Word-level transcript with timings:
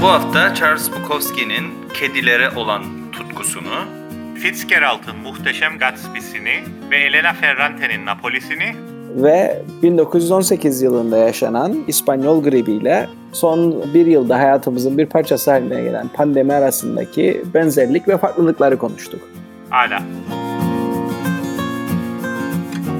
Bu 0.00 0.08
hafta 0.08 0.54
Charles 0.54 0.90
Bukowski'nin 0.92 1.64
kedilere 1.94 2.50
olan 2.50 2.82
tutkusunu, 3.12 3.84
Fitzgerald'ın 4.34 5.16
muhteşem 5.16 5.78
Gatsby'sini 5.78 6.62
ve 6.90 6.96
Elena 6.96 7.32
Ferrante'nin 7.32 8.06
Napolis'ini 8.06 8.76
ve 9.14 9.62
1918 9.82 10.82
yılında 10.82 11.16
yaşanan 11.16 11.84
İspanyol 11.86 12.42
gribiyle 12.42 13.08
son 13.32 13.84
bir 13.94 14.06
yılda 14.06 14.38
hayatımızın 14.38 14.98
bir 14.98 15.06
parçası 15.06 15.50
haline 15.50 15.82
gelen 15.82 16.08
pandemi 16.08 16.52
arasındaki 16.52 17.42
benzerlik 17.54 18.08
ve 18.08 18.18
farklılıkları 18.18 18.78
konuştuk. 18.78 19.20
Hala. 19.70 20.02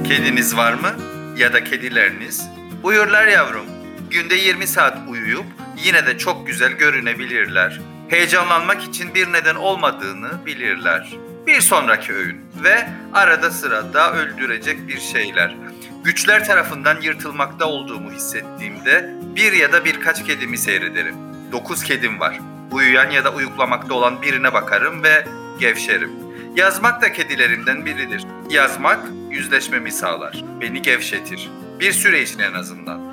Kediniz 0.07 0.57
var 0.57 0.73
mı? 0.73 0.89
Ya 1.37 1.53
da 1.53 1.63
kedileriniz? 1.63 2.49
Uyurlar 2.83 3.27
yavrum. 3.27 3.65
Günde 4.09 4.35
20 4.35 4.67
saat 4.67 4.97
uyuyup 5.09 5.45
yine 5.83 6.05
de 6.05 6.17
çok 6.17 6.47
güzel 6.47 6.71
görünebilirler. 6.71 7.79
Heyecanlanmak 8.09 8.83
için 8.83 9.13
bir 9.15 9.33
neden 9.33 9.55
olmadığını 9.55 10.45
bilirler. 10.45 11.09
Bir 11.47 11.61
sonraki 11.61 12.13
öğün 12.13 12.41
ve 12.63 12.89
arada 13.13 13.51
sırada 13.51 14.13
öldürecek 14.13 14.87
bir 14.87 14.99
şeyler. 14.99 15.55
Güçler 16.03 16.45
tarafından 16.45 17.01
yırtılmakta 17.01 17.65
olduğumu 17.65 18.11
hissettiğimde 18.11 19.13
bir 19.35 19.53
ya 19.53 19.73
da 19.73 19.85
birkaç 19.85 20.25
kedimi 20.25 20.57
seyrederim. 20.57 21.15
Dokuz 21.51 21.83
kedim 21.83 22.19
var. 22.19 22.39
Uyuyan 22.71 23.09
ya 23.09 23.25
da 23.25 23.33
uyuklamakta 23.33 23.93
olan 23.93 24.21
birine 24.21 24.53
bakarım 24.53 25.03
ve 25.03 25.25
gevşerim. 25.59 26.11
Yazmak 26.55 27.01
da 27.01 27.13
kedilerimden 27.13 27.85
biridir. 27.85 28.25
Yazmak 28.49 28.99
yüzleşmemi 29.29 29.91
sağlar. 29.91 30.43
Beni 30.61 30.81
gevşetir. 30.81 31.49
Bir 31.79 31.91
süre 31.91 32.21
için 32.21 32.39
en 32.39 32.53
azından. 32.53 33.08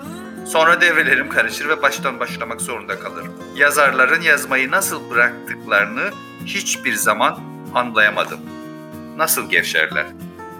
Sonra 0.47 0.81
devrelerim 0.81 1.29
karışır 1.29 1.69
ve 1.69 1.83
baştan 1.83 2.21
başlamak 2.21 2.61
zorunda 2.61 3.01
kalırım. 3.01 3.43
Yazarların 3.57 4.21
yazmayı 4.21 4.71
nasıl 4.71 5.11
bıraktıklarını 5.11 6.11
hiçbir 6.45 6.95
zaman 6.95 7.41
anlayamadım. 7.75 8.41
Nasıl 9.17 9.51
gevşerler? 9.51 10.07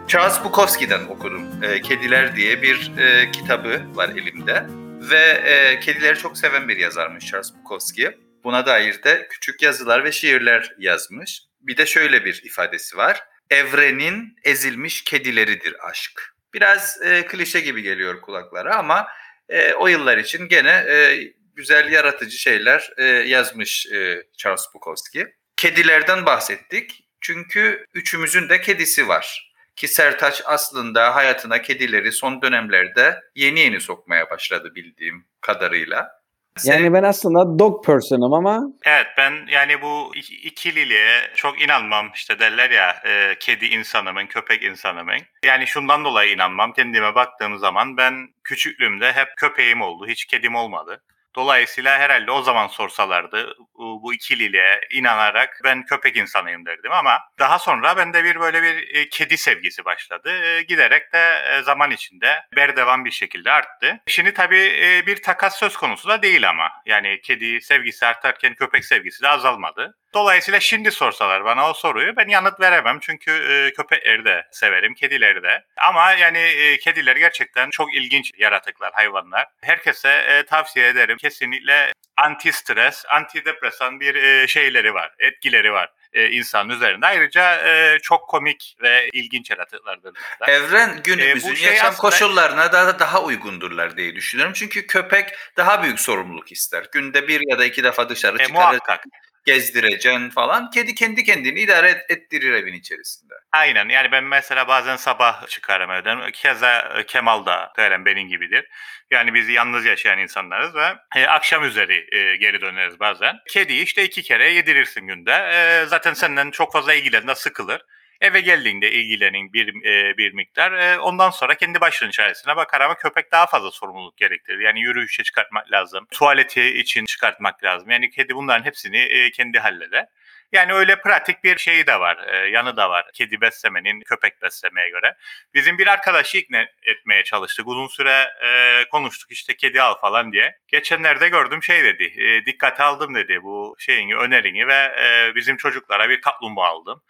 Charles 0.09 0.45
Bukowski'den 0.45 1.05
okudum. 1.05 1.63
E, 1.63 1.81
Kediler 1.81 2.37
diye 2.37 2.63
bir 2.63 2.99
e, 2.99 3.31
kitabı 3.31 3.83
var 3.95 4.09
elimde. 4.09 4.67
Ve 5.11 5.23
e, 5.23 5.81
kedileri 5.81 6.19
çok 6.19 6.39
seven 6.39 6.69
bir 6.69 6.77
yazarmış 6.77 7.27
Charles 7.27 7.53
Bukowski. 7.55 8.19
Buna 8.45 8.67
dair 8.67 9.03
de 9.03 9.29
küçük 9.31 9.63
yazılar 9.63 10.05
ve 10.05 10.13
şiirler 10.13 10.75
yazmış. 10.79 11.43
Bir 11.61 11.77
de 11.77 11.87
şöyle 11.87 12.25
bir 12.25 12.43
ifadesi 12.45 12.97
var. 12.97 13.21
Evrenin 13.51 14.37
ezilmiş 14.45 15.05
kedileridir 15.05 15.77
aşk. 15.89 16.23
Biraz 16.55 17.03
e, 17.03 17.27
klişe 17.27 17.61
gibi 17.61 17.83
geliyor 17.83 18.21
kulaklara 18.21 18.77
ama 18.77 19.07
e, 19.49 19.73
o 19.75 19.87
yıllar 19.87 20.19
için 20.19 20.49
gene 20.49 20.71
e, 20.71 21.19
güzel 21.55 21.93
yaratıcı 21.93 22.39
şeyler 22.39 22.93
e, 22.97 23.05
yazmış 23.05 23.87
e, 23.87 24.27
Charles 24.37 24.67
Bukowski. 24.75 25.27
Kedilerden 25.57 26.27
bahsettik 26.27 27.05
çünkü 27.21 27.87
üçümüzün 27.95 28.49
de 28.49 28.61
kedisi 28.61 29.09
var. 29.09 29.53
Ki 29.77 29.89
Sertaç 29.89 30.43
aslında 30.45 31.15
hayatına 31.15 31.63
kedileri 31.63 32.13
son 32.13 32.43
dönemlerde 32.43 33.21
yeni 33.35 33.61
yeni 33.61 33.81
sokmaya 33.81 34.31
başladı 34.31 34.75
bildiğim 34.75 35.25
kadarıyla. 35.41 36.16
Yani 36.65 36.93
ben 36.93 37.03
aslında 37.03 37.59
dog 37.59 37.87
person'ım 37.87 38.33
ama 38.33 38.61
Evet 38.85 39.07
ben 39.19 39.33
yani 39.49 39.83
bu 39.83 40.13
ikililiğe 40.43 41.31
çok 41.35 41.63
inanmam 41.63 42.11
işte 42.15 42.39
derler 42.39 42.71
ya 42.71 42.97
e, 43.07 43.35
kedi 43.41 43.67
insanımın 43.67 44.27
köpek 44.27 44.63
insanımın. 44.63 45.19
Yani 45.45 45.67
şundan 45.67 46.05
dolayı 46.05 46.35
inanmam 46.35 46.73
kendime 46.73 47.15
baktığım 47.15 47.59
zaman 47.59 47.97
ben 47.97 48.29
küçüklüğümde 48.45 49.13
hep 49.13 49.29
köpeğim 49.37 49.83
oldu 49.83 50.07
hiç 50.07 50.25
kedim 50.25 50.55
olmadı. 50.55 51.03
Dolayısıyla 51.37 51.99
herhalde 51.99 52.31
o 52.31 52.43
zaman 52.43 52.67
sorsalardı 52.67 53.55
bu 53.79 54.15
ikililiğe 54.15 54.81
inanarak 54.91 55.61
ben 55.65 55.85
köpek 55.85 56.17
insanıyım 56.17 56.67
derdim 56.67 56.93
ama 56.93 57.21
daha 57.39 57.59
sonra 57.59 57.97
bende 57.97 58.25
bir 58.25 58.41
böyle 58.41 58.63
bir 58.63 58.95
e, 58.95 59.09
kedi 59.09 59.37
sevgisi 59.37 59.85
başladı. 59.85 60.31
E, 60.45 60.63
giderek 60.63 61.13
de 61.13 61.43
e, 61.51 61.63
zaman 61.63 61.91
içinde 61.91 62.43
berdevan 62.57 63.05
bir 63.05 63.11
şekilde 63.11 63.51
arttı. 63.51 64.01
Şimdi 64.07 64.35
tabii 64.35 65.03
bir 65.07 65.23
takas 65.23 65.59
söz 65.59 65.77
konusu 65.77 66.09
da 66.09 66.23
değil 66.23 66.49
ama. 66.49 66.73
Yani 66.87 67.21
kedi 67.23 67.61
sevgisi 67.61 68.07
artarken 68.07 68.55
köpek 68.55 68.85
sevgisi 68.85 69.23
de 69.23 69.29
azalmadı. 69.29 69.99
Dolayısıyla 70.17 70.61
şimdi 70.61 70.91
sorsalar 70.91 71.45
bana 71.45 71.71
o 71.71 71.75
soruyu 71.75 72.17
ben 72.17 72.29
yanıt 72.29 72.61
veremem. 72.61 72.99
Çünkü 73.01 73.31
e, 73.31 73.73
köpekleri 73.73 74.25
de 74.25 74.47
severim, 74.51 74.95
kedileri 74.95 75.43
de. 75.43 75.65
Ama 75.77 76.13
yani 76.13 76.39
e, 76.39 76.79
kediler 76.79 77.17
gerçekten 77.17 77.71
çok 77.71 77.95
ilginç 77.95 78.33
yaratıklar, 78.39 78.93
hayvanlar. 78.93 79.47
Herkese 79.63 80.09
e, 80.09 80.43
tavsiye 80.43 80.89
ederim. 80.89 81.17
Kesinlikle 81.19 81.93
anti 82.17 82.53
stres, 82.53 83.05
antidepresan 83.09 84.01
bir 84.01 84.15
e, 84.15 84.49
şeyleri 84.49 84.95
var, 84.95 85.15
etkileri 85.19 85.73
var 85.73 85.91
e, 86.13 86.31
insanın 86.31 86.69
üzerinde. 86.69 87.07
Ayrıca 87.07 87.69
e, 87.69 87.99
çok 87.99 88.29
komik 88.29 88.77
ve 88.83 89.09
ilginç 89.13 89.51
yaratıklardır. 89.51 90.19
Evren 90.49 91.01
günümüzün 91.05 91.53
e, 91.53 91.57
şey 91.57 91.69
yaşam 91.69 91.89
aslında... 91.89 92.01
koşullarına 92.01 92.73
daha 92.73 92.99
daha 92.99 93.23
uygundurlar 93.23 93.97
diye 93.97 94.15
düşünüyorum. 94.15 94.55
Çünkü 94.57 94.87
köpek 94.87 95.29
daha 95.57 95.83
büyük 95.83 96.01
sorumluluk 96.01 96.53
ister. 96.53 96.87
Günde 96.93 97.29
bir 97.29 97.51
ya 97.51 97.59
da 97.59 97.65
iki 97.65 97.85
defa 97.85 98.09
dışarı 98.09 98.43
e, 98.43 98.47
çıkar. 98.47 98.55
Muhakkak 98.55 99.05
gezdireceksin 99.47 100.31
falan. 100.31 100.71
Kedi 100.71 100.95
kendi 100.95 101.25
kendini 101.25 101.61
idare 101.61 101.91
et, 101.91 102.05
ettirir 102.09 102.53
evin 102.53 102.73
içerisinde. 102.73 103.35
Aynen 103.53 103.89
yani 103.89 104.13
ben 104.13 104.25
mesela 104.25 104.69
bazen 104.69 104.97
sabah 104.97 105.47
çıkarım 105.49 105.91
evden. 105.91 106.31
Keza 106.31 106.79
e, 106.99 107.07
Kemal 107.07 107.47
da 107.47 107.73
gayren 107.77 108.05
benim 108.05 108.29
gibidir. 108.29 108.65
Yani 109.11 109.35
biz 109.35 109.49
yalnız 109.49 109.85
yaşayan 109.85 110.19
insanlarız 110.19 110.75
ve 110.75 110.95
e, 111.17 111.27
akşam 111.27 111.65
üzeri 111.65 112.07
e, 112.17 112.37
geri 112.37 112.61
döneriz 112.61 113.01
bazen. 113.01 113.37
Kediyi 113.49 113.83
işte 113.85 114.05
iki 114.05 114.23
kere 114.23 114.53
yedirirsin 114.53 115.07
günde. 115.07 115.33
E, 115.33 115.87
zaten 115.87 116.13
senden 116.15 116.51
çok 116.51 116.73
fazla 116.73 116.95
ilgilenir, 116.95 117.35
sıkılır. 117.35 117.83
Eve 118.21 118.41
geldiğinde 118.41 118.93
ilgilenin 118.93 119.53
bir 119.53 119.85
e, 119.85 120.17
bir 120.17 120.33
miktar. 120.33 120.73
E, 120.73 120.99
ondan 120.99 121.31
sonra 121.31 121.55
kendi 121.55 121.81
başının 121.81 122.11
çaresine 122.11 122.57
bakar 122.57 122.81
ama 122.81 122.95
köpek 122.95 123.33
daha 123.33 123.47
fazla 123.47 123.71
sorumluluk 123.71 124.17
gerektirir. 124.17 124.59
Yani 124.59 124.81
yürüyüşe 124.81 125.23
çıkartmak 125.23 125.73
lazım. 125.73 126.07
Tuvaleti 126.11 126.79
için 126.79 127.05
çıkartmak 127.05 127.65
lazım. 127.65 127.91
Yani 127.91 128.11
kedi 128.11 128.35
bunların 128.35 128.65
hepsini 128.65 128.99
e, 128.99 129.31
kendi 129.31 129.59
halleder. 129.59 130.07
Yani 130.53 130.73
öyle 130.73 131.01
pratik 131.01 131.45
bir 131.45 131.59
şeyi 131.59 131.87
de 131.87 132.01
var, 132.01 132.19
e, 132.29 132.49
yanı 132.51 132.77
da 132.77 132.91
var 132.91 133.07
kedi 133.15 133.41
beslemenin 133.41 134.01
köpek 134.01 134.43
beslemeye 134.43 134.91
göre. 134.91 135.17
Bizim 135.55 135.79
bir 135.79 135.87
arkadaşı 135.87 136.39
ikna 136.39 136.67
etmeye 136.83 137.25
çalıştık. 137.25 137.69
Uzun 137.69 137.87
süre 137.89 138.33
e, 138.45 138.85
konuştuk 138.91 139.33
işte 139.33 139.57
kedi 139.57 139.83
al 139.83 139.95
falan 140.01 140.33
diye. 140.33 140.59
Geçenlerde 140.69 141.29
gördüm 141.29 141.63
şey 141.63 141.85
dedi, 141.85 142.05
e, 142.05 142.47
dikkate 142.47 142.83
aldım 142.83 143.15
dedi 143.15 143.43
bu 143.43 143.77
şeyini, 143.79 144.17
önerini 144.17 144.67
ve 144.67 144.97
bizim 145.35 145.57
çocuklara 145.57 146.09
bir 146.09 146.21
kaplumbağa 146.21 146.67
aldım. 146.67 147.03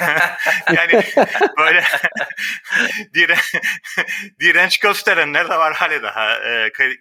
yani 0.74 1.02
böyle 1.58 1.84
dire, 3.14 3.34
direnç 4.40 4.78
gösterenler 4.78 5.48
de 5.48 5.58
var 5.58 5.74
hali 5.74 6.02
daha 6.02 6.38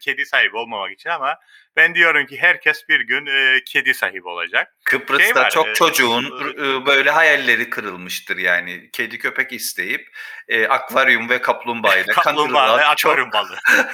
kedi 0.01 0.25
sahibi 0.25 0.57
olmamak 0.57 0.91
için 0.91 1.09
ama 1.09 1.37
ben 1.77 1.95
diyorum 1.95 2.25
ki 2.25 2.37
herkes 2.39 2.89
bir 2.89 2.99
gün 2.99 3.25
e, 3.25 3.63
kedi 3.65 3.93
sahibi 3.93 4.27
olacak. 4.27 4.77
Kıbrıs'ta 4.85 5.23
şey 5.23 5.35
var, 5.35 5.49
çok 5.49 5.67
e, 5.67 5.73
çocuğun 5.73 6.23
e, 6.57 6.85
böyle 6.85 7.11
hayalleri 7.11 7.69
kırılmıştır 7.69 8.37
yani. 8.37 8.89
Kedi 8.93 9.17
köpek 9.17 9.53
isteyip 9.53 10.01
e, 10.47 10.67
akvaryum 10.67 11.29
ve 11.29 11.41
kaplumbağayla 11.41 12.13
Kaplumbağa 12.13 12.77
ve 12.77 12.85
akvaryum 12.85 13.29
balığı. 13.33 13.57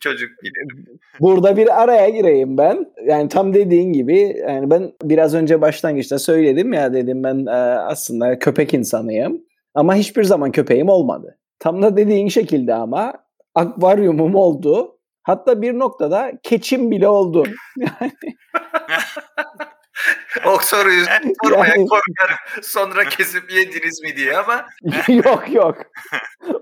Çocuk 0.00 0.30
bilir. 0.42 0.86
Burada 1.20 1.56
bir 1.56 1.82
araya 1.82 2.08
gireyim 2.08 2.58
ben. 2.58 2.86
Yani 3.04 3.28
tam 3.28 3.54
dediğin 3.54 3.92
gibi 3.92 4.36
yani 4.48 4.70
ben 4.70 4.92
biraz 5.02 5.34
önce 5.34 5.60
başlangıçta 5.60 6.18
söyledim 6.18 6.72
ya 6.72 6.92
dedim 6.94 7.24
ben 7.24 7.46
e, 7.46 7.50
aslında 7.78 8.38
köpek 8.38 8.74
insanıyım. 8.74 9.40
Ama 9.74 9.94
hiçbir 9.94 10.24
zaman 10.24 10.52
köpeğim 10.52 10.88
olmadı. 10.88 11.38
Tam 11.58 11.82
da 11.82 11.96
dediğin 11.96 12.28
şekilde 12.28 12.74
ama 12.74 13.14
akvaryumum 13.54 14.34
oldu 14.34 14.99
Hatta 15.22 15.62
bir 15.62 15.78
noktada 15.78 16.32
keçim 16.42 16.90
bile 16.90 17.08
oldu. 17.08 17.44
Yani. 17.76 18.12
o 20.46 20.58
soruyu 20.60 21.04
sormaya 21.44 21.68
yani... 21.68 21.86
korkarım. 21.86 22.36
Sonra 22.62 23.04
kesip 23.04 23.52
yediniz 23.52 24.02
mi 24.02 24.16
diye 24.16 24.36
ama. 24.36 24.66
yok 25.24 25.54
yok. 25.54 25.76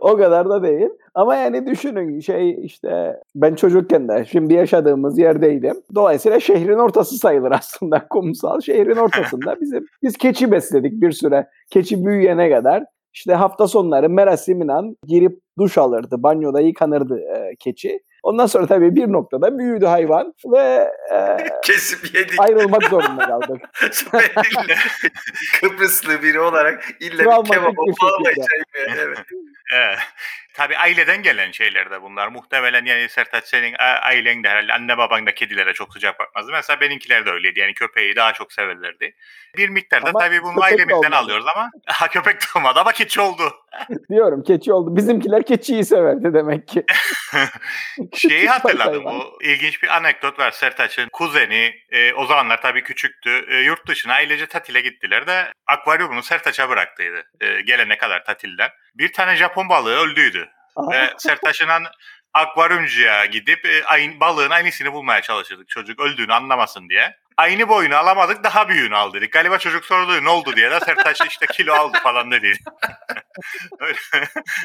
O 0.01 0.17
kadar 0.17 0.49
da 0.49 0.63
değil. 0.63 0.89
Ama 1.15 1.37
yani 1.37 1.67
düşünün 1.67 2.21
şey 2.21 2.65
işte 2.65 3.17
ben 3.35 3.55
çocukken 3.55 4.09
de 4.09 4.25
şimdi 4.31 4.55
yaşadığımız 4.55 5.19
yerdeydim. 5.19 5.77
Dolayısıyla 5.95 6.41
şehrin 6.41 6.79
ortası 6.79 7.17
sayılır 7.17 7.51
aslında 7.51 8.07
kumsal. 8.11 8.61
Şehrin 8.61 8.97
ortasında 8.97 9.61
bizim 9.61 9.87
biz 10.03 10.17
keçi 10.17 10.53
besledik 10.53 10.93
bir 10.93 11.13
süre. 11.13 11.47
Keçi 11.71 12.07
büyüyene 12.07 12.51
kadar. 12.51 12.85
İşte 13.15 13.35
hafta 13.35 13.69
sonları 13.69 14.11
merasiminden 14.11 14.97
girip 15.07 15.39
duş 15.59 15.79
alırdı. 15.79 16.23
Banyoda 16.23 16.61
yıkanırdı 16.61 17.19
e, 17.19 17.57
keçi. 17.59 18.01
Ondan 18.23 18.47
sonra 18.47 18.67
tabii 18.67 18.97
bir 18.97 19.13
noktada 19.13 19.59
büyüdü 19.59 19.87
hayvan 19.87 20.35
ve 20.45 20.91
e, 21.13 21.37
kesip 21.65 22.15
yedik. 22.15 22.41
Ayrılmak 22.41 22.85
zorunda 22.85 23.27
kaldık. 23.27 23.63
Kıbrıslı 25.61 26.23
biri 26.23 26.41
olarak 26.41 26.85
illa 27.01 27.19
bir 27.19 27.51
kebap 27.51 27.79
olmayacak. 27.79 28.47
Evet. 28.97 29.19
tabii 30.59 30.77
aileden 30.77 31.23
gelen 31.23 31.51
şeyler 31.51 31.91
de 31.91 32.03
bunlar. 32.03 32.29
Muhtemelen 32.29 32.85
yani 32.85 33.09
Sertaç 33.09 33.45
senin 33.45 33.75
ailen 34.03 34.45
de 34.45 34.49
herhalde 34.49 34.73
anne 34.73 34.99
baban 34.99 35.27
da 35.27 35.35
kedilere 35.35 35.73
çok 35.73 35.93
sıcak 35.93 36.19
bakmazdı. 36.19 36.53
Mesela 36.53 36.81
benimkiler 36.81 37.27
de 37.27 37.31
öyleydi. 37.31 37.61
Yani 37.61 37.75
köpeği 37.75 38.17
daha 38.17 38.33
çok 38.33 38.53
severlerdi. 38.53 39.15
Bir 39.57 39.69
miktarda 39.69 40.11
Ama 40.11 40.19
tabii 40.19 40.43
bunu 40.43 40.63
ailemizden 40.63 41.11
alıyoruz 41.11 41.47
ama 41.57 41.71
ha 41.87 42.09
köpek 42.09 42.41
de 42.41 42.45
olmadı 42.57 42.81
ama 42.81 42.93
keçi 42.93 43.21
oldu. 43.21 43.43
Diyorum 44.11 44.43
keçi 44.43 44.73
oldu. 44.73 44.97
Bizimkiler 44.97 45.47
keçiyi 45.47 45.85
severdi 45.85 46.35
demek 46.35 46.69
ki. 46.69 46.85
Şeyi 48.15 48.49
hatırladım. 48.49 49.05
Bu 49.05 49.39
ilginç 49.43 49.83
bir 49.83 49.97
anekdot 49.97 50.39
var. 50.39 50.51
Sertaç'ın 50.51 51.09
kuzeni 51.13 51.75
e, 51.91 52.13
o 52.13 52.27
zamanlar 52.27 52.63
tabii 52.63 52.83
küçüktü. 52.83 53.45
E, 53.49 53.57
yurt 53.57 53.89
dışına 53.89 54.13
ailece 54.13 54.47
tatile 54.47 54.81
gittiler 54.81 55.27
de 55.27 55.53
akvaryumunu 55.67 56.23
Sertaç'a 56.23 56.69
bıraktıydı. 56.69 57.25
E, 57.41 57.61
gelene 57.61 57.99
kadar 57.99 58.25
tatilden. 58.25 58.71
Bir 58.95 59.13
tane 59.13 59.37
Japon 59.37 59.69
balığı 59.69 59.97
öldüydü. 59.97 60.48
Ve 60.91 61.15
Sertaç'ın 61.19 61.69
akvaryumcuya 62.35 63.25
gidip 63.25 63.67
e, 63.67 63.85
aynı, 63.85 64.21
balığın 64.21 64.51
aynısını 64.51 64.93
bulmaya 64.93 65.23
çalışırdık. 65.23 65.69
Çocuk 65.69 66.01
öldüğünü 66.01 66.35
anlamasın 66.35 66.89
diye. 66.89 67.17
Aynı 67.37 67.69
boyunu 67.69 67.97
alamadık 67.97 68.45
daha 68.45 68.69
büyüğünü 68.69 68.97
al 68.97 69.13
dedik. 69.13 69.33
Galiba 69.33 69.59
çocuk 69.59 69.85
sordu 69.85 70.25
ne 70.25 70.29
oldu 70.29 70.57
diye 70.57 70.71
de 70.71 70.81
Sertaç 70.81 71.21
işte 71.29 71.47
kilo 71.47 71.75
aldı 71.75 71.99
falan 72.03 72.31
dedi. 72.31 72.53
öyle 73.81 73.99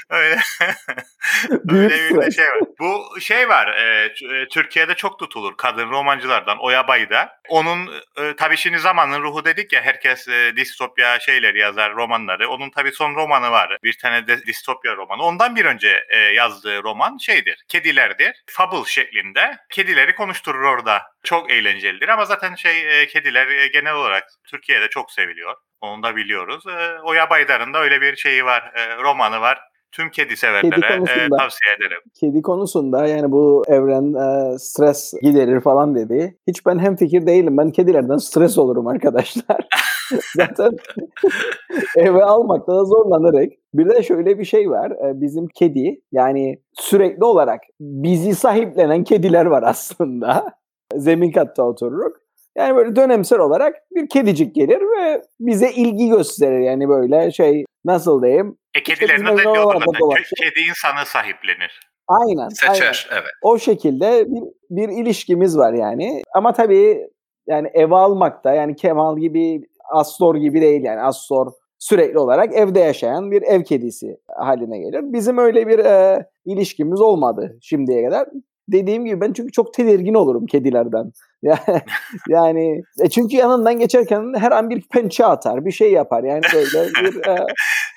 öyle, 0.10 0.40
öyle 1.70 2.10
bir 2.10 2.22
de 2.22 2.32
şey 2.32 2.46
var. 2.46 2.60
Bu 2.80 3.22
şey 3.22 3.50
var 3.50 3.68
e, 3.68 4.06
e, 4.06 4.48
Türkiye'de 4.48 4.96
çok 4.96 5.20
tutulur 5.20 5.58
kadın 5.58 5.90
romancılardan 5.90 6.58
Oya 6.60 6.88
Bayda. 6.88 7.40
Onun 7.50 7.88
e, 8.18 8.36
tabii 8.36 8.58
şimdi 8.58 8.80
zamanın 8.80 9.22
ruhu 9.22 9.46
dedik 9.46 9.74
ya 9.74 9.82
herkes 9.82 10.28
e, 10.28 10.54
distopya 10.56 11.20
şeyleri 11.20 11.60
yazar 11.60 11.96
romanları. 11.96 12.50
Onun 12.50 12.70
tabii 12.70 12.92
son 12.92 13.16
romanı 13.16 13.52
var. 13.52 13.78
Bir 13.84 13.98
tane 13.98 14.28
de 14.28 14.46
distopya 14.46 14.96
romanı. 14.96 15.24
Ondan 15.24 15.56
bir 15.56 15.66
önce 15.66 16.04
e, 16.10 16.18
yazdığı 16.18 16.84
roman 16.84 17.18
şeydir. 17.18 17.64
Kedilerdir. 17.68 18.44
Fable 18.48 18.90
şeklinde. 18.90 19.58
Kedileri 19.70 20.16
konuşturur 20.16 20.64
orada. 20.64 21.02
Çok 21.24 21.52
eğlencelidir 21.52 22.10
ama 22.10 22.26
zaten 22.26 22.56
şey 22.56 23.02
e, 23.02 23.08
kediler 23.08 23.48
e, 23.48 23.68
genel 23.68 23.94
olarak 23.94 24.24
Türkiye'de 24.48 24.90
çok 24.90 25.12
seviliyor. 25.12 25.56
Onu 25.84 26.04
da 26.04 26.16
biliyoruz. 26.16 26.64
E, 26.68 27.02
Oya 27.10 27.30
Baydar'ın 27.30 27.74
da 27.74 27.80
öyle 27.80 28.02
bir 28.02 28.16
şeyi 28.16 28.46
var. 28.46 28.72
e, 28.76 29.04
romanı 29.04 29.42
var. 29.42 29.60
Tüm 29.92 30.10
kedi 30.10 30.38
severlere 30.38 30.86
e, 30.94 30.98
konusunda. 30.98 31.38
tavsiye 31.38 31.74
ederim. 31.78 31.98
Kedi 32.20 32.42
konusunda 32.42 33.06
yani 33.08 33.32
bu 33.32 33.64
evren 33.68 34.14
e, 34.54 34.58
stres 34.60 35.14
giderir 35.22 35.62
falan 35.62 35.96
dedi. 35.96 36.38
Hiç 36.48 36.66
ben 36.66 36.80
hem 36.80 36.96
fikir 36.96 37.26
değilim. 37.28 37.58
Ben 37.58 37.72
kedilerden 37.72 38.18
stres 38.18 38.58
olurum 38.58 38.88
arkadaşlar. 38.88 39.68
Zaten 40.36 40.72
eve 41.98 42.24
almakta 42.24 42.72
da 42.76 42.86
zorlanırız. 42.86 43.50
Bir 43.74 43.90
de 43.90 44.04
şöyle 44.04 44.40
bir 44.40 44.46
şey 44.46 44.70
var. 44.70 44.92
E, 44.92 45.22
Bizim 45.22 45.48
kedi 45.48 46.02
yani 46.12 46.62
sürekli 46.74 47.24
olarak 47.26 47.62
bizi 47.80 48.36
sahiplenen 48.36 49.04
kediler 49.04 49.46
var 49.46 49.64
aslında. 49.64 50.46
Zemin 50.96 51.32
katta 51.32 51.64
otururuk. 51.64 52.23
Yani 52.58 52.76
böyle 52.76 52.96
dönemsel 52.96 53.40
olarak 53.40 53.76
bir 53.96 54.10
kedicik 54.10 54.56
gelir 54.56 54.82
ve 54.82 55.22
bize 55.40 55.72
ilgi 55.72 56.10
gösterir. 56.10 56.60
Yani 56.60 56.90
böyle 56.90 57.32
şey 57.32 57.66
nasıl 57.86 58.24
diyeyim? 58.24 58.58
E 58.76 58.84
kedilerin 58.84 59.26
da 59.26 59.36
zaten. 59.36 59.56
dolaşıyor. 59.56 60.12
Kö- 60.12 60.44
Kedi 60.44 60.70
insanı 60.70 61.06
sahiplenir. 61.06 61.80
Aynen. 62.08 62.38
aynen. 62.38 62.50
Seçer, 62.50 63.10
evet. 63.12 63.32
O 63.42 63.58
şekilde 63.58 64.26
bir, 64.28 64.44
bir 64.70 64.90
ilişkimiz 64.90 65.58
var 65.58 65.74
yani. 65.74 66.22
Ama 66.36 66.54
tabii 66.54 67.08
yani 67.48 67.70
eve 67.74 67.96
almakta 67.96 68.54
yani 68.54 68.76
Kemal 68.76 69.18
gibi 69.18 69.62
Astor 69.94 70.36
gibi 70.36 70.62
değil 70.62 70.84
yani 70.84 71.02
Astor 71.02 71.52
sürekli 71.80 72.20
olarak 72.20 72.54
evde 72.54 72.80
yaşayan 72.80 73.32
bir 73.32 73.42
ev 73.42 73.64
kedisi 73.64 74.18
haline 74.38 74.80
gelir. 74.80 75.02
Bizim 75.04 75.38
öyle 75.38 75.68
bir 75.68 75.80
e, 75.80 76.26
ilişkimiz 76.46 77.02
olmadı 77.02 77.58
şimdiye 77.62 78.06
kadar. 78.06 78.28
Dediğim 78.68 79.06
gibi 79.06 79.22
ben 79.22 79.34
çünkü 79.34 79.52
çok 79.52 79.74
tedirgin 79.74 80.14
olurum 80.14 80.46
kedilerden. 80.46 81.12
Yani, 82.30 82.82
e 83.04 83.10
çünkü 83.10 83.36
yanından 83.36 83.80
geçerken 83.80 84.34
her 84.40 84.52
an 84.52 84.70
bir 84.70 84.82
pençe 84.82 85.26
atar, 85.26 85.66
bir 85.66 85.72
şey 85.72 85.92
yapar. 85.92 86.24
Yani 86.24 86.42
böyle 86.54 86.90
bir 86.90 87.28
e, 87.28 87.46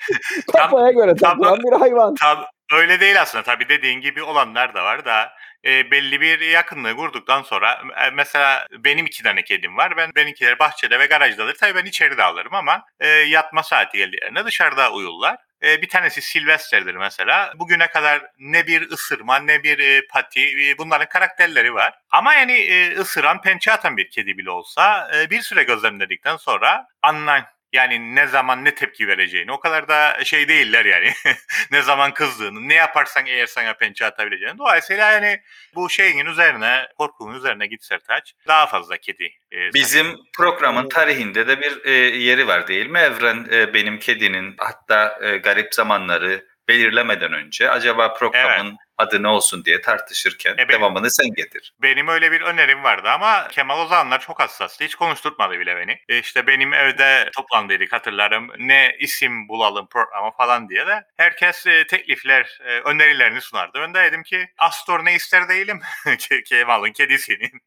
kafaya 0.51 0.91
göre 0.91 1.15
tam- 1.15 1.37
takılan 1.37 1.59
bir 1.59 1.79
hayvan. 1.79 2.15
Tabii 2.21 2.45
öyle 2.73 2.99
değil 2.99 3.21
aslında. 3.21 3.43
Tabii 3.43 3.69
dediğin 3.69 4.01
gibi 4.01 4.23
olanlar 4.23 4.73
da 4.73 4.83
var 4.83 5.05
da 5.05 5.29
e, 5.65 5.91
belli 5.91 6.21
bir 6.21 6.39
yakınlığı 6.39 6.95
kurduktan 6.95 7.41
sonra 7.43 7.71
e, 7.73 8.09
mesela 8.13 8.67
benim 8.83 9.05
iki 9.05 9.23
tane 9.23 9.43
kedim 9.43 9.77
var. 9.77 9.97
Ben 9.97 10.11
benimkiler 10.15 10.59
bahçede 10.59 10.99
ve 10.99 11.05
garajdadır. 11.05 11.55
Tabii 11.55 11.75
ben 11.75 11.85
içeride 11.85 12.23
alırım 12.23 12.55
ama 12.55 12.83
e, 12.99 13.07
yatma 13.07 13.63
saati 13.63 13.97
geldiğinde 13.97 14.45
dışarıda 14.45 14.91
uyurlar. 14.91 15.37
E, 15.63 15.81
bir 15.81 15.89
tanesi 15.89 16.21
Sylvester'dir 16.21 16.95
mesela. 16.95 17.53
Bugüne 17.55 17.87
kadar 17.87 18.31
ne 18.39 18.67
bir 18.67 18.91
ısırma 18.91 19.39
ne 19.39 19.63
bir 19.63 19.79
e, 19.79 20.07
pati 20.07 20.69
e, 20.69 20.77
bunların 20.77 21.09
karakterleri 21.09 21.73
var. 21.73 21.93
Ama 22.11 22.33
yani 22.33 22.51
e, 22.51 22.97
ısıran 22.97 23.41
pençe 23.41 23.71
atan 23.71 23.97
bir 23.97 24.09
kedi 24.09 24.37
bile 24.37 24.49
olsa 24.49 25.11
e, 25.15 25.29
bir 25.29 25.41
süre 25.41 25.63
gözlemledikten 25.63 26.37
sonra 26.37 26.87
anlan 27.01 27.45
yani 27.73 28.15
ne 28.15 28.27
zaman 28.27 28.65
ne 28.65 28.75
tepki 28.75 29.07
vereceğini 29.07 29.51
o 29.51 29.59
kadar 29.59 29.87
da 29.87 30.25
şey 30.25 30.47
değiller 30.47 30.85
yani. 30.85 31.11
ne 31.71 31.81
zaman 31.81 32.13
kızdığını, 32.13 32.69
ne 32.69 32.73
yaparsan 32.73 33.25
eğer 33.25 33.45
sana 33.45 33.73
pençe 33.73 34.05
atabileceğini. 34.05 34.57
Dolayısıyla 34.57 35.11
yani 35.11 35.41
bu 35.75 35.89
şeyin 35.89 36.25
üzerine, 36.25 36.87
korkunun 36.97 37.35
üzerine 37.35 37.67
git 37.67 37.83
Sertaç. 37.83 38.33
Daha 38.47 38.67
fazla 38.67 38.97
kedi. 38.97 39.29
e, 39.51 39.73
Bizim 39.73 40.15
programın 40.37 40.89
tarihinde 40.89 41.47
de 41.47 41.61
bir 41.61 41.85
e, 41.85 41.91
yeri 42.17 42.47
var 42.47 42.67
değil 42.67 42.87
mi? 42.87 42.99
Evren 42.99 43.47
e, 43.51 43.73
benim 43.73 43.99
kedinin 43.99 44.55
hatta 44.57 45.19
e, 45.21 45.37
garip 45.37 45.73
zamanları 45.75 46.47
belirlemeden 46.69 47.33
önce 47.33 47.69
acaba 47.69 48.13
programın 48.13 48.77
adı 48.97 49.23
ne 49.23 49.27
olsun 49.27 49.65
diye 49.65 49.81
tartışırken 49.81 50.53
E, 50.53 50.57
benim- 50.57 50.69
devamını 50.69 51.11
sen 51.11 51.27
getir. 51.35 51.73
Benim 51.81 52.07
öyle 52.07 52.31
bir 52.31 52.41
önerim 52.41 52.83
vardı 52.83 53.09
ama 53.09 53.47
Kemal 53.47 53.79
o 53.79 53.85
zamanlar 53.87 54.19
çok 54.21 54.39
hassastı. 54.39 54.83
Hiç 54.83 54.95
konuşturtmadı 54.95 55.59
bile 55.59 55.75
beni. 55.77 55.99
E 56.09 56.19
işte 56.19 56.47
benim 56.47 56.73
evde 56.73 57.29
toplandıydık 57.35 57.93
hatırlarım. 57.93 58.51
Ne 58.57 58.95
isim 58.99 59.47
bulalım 59.47 59.87
programa 59.89 60.31
falan 60.31 60.69
diye 60.69 60.87
de 60.87 61.03
herkes 61.17 61.67
e, 61.67 61.87
teklifler, 61.87 62.59
e, 62.65 62.79
önerilerini 62.79 63.41
sunardı. 63.41 63.79
Ben 63.81 63.93
de 63.93 64.03
dedim 64.03 64.23
ki 64.23 64.47
Astor 64.57 65.05
ne 65.05 65.15
ister 65.15 65.49
değilim. 65.49 65.81
Ke- 66.05 66.43
Kemal'ın 66.43 66.91
kedisinin. 66.91 67.61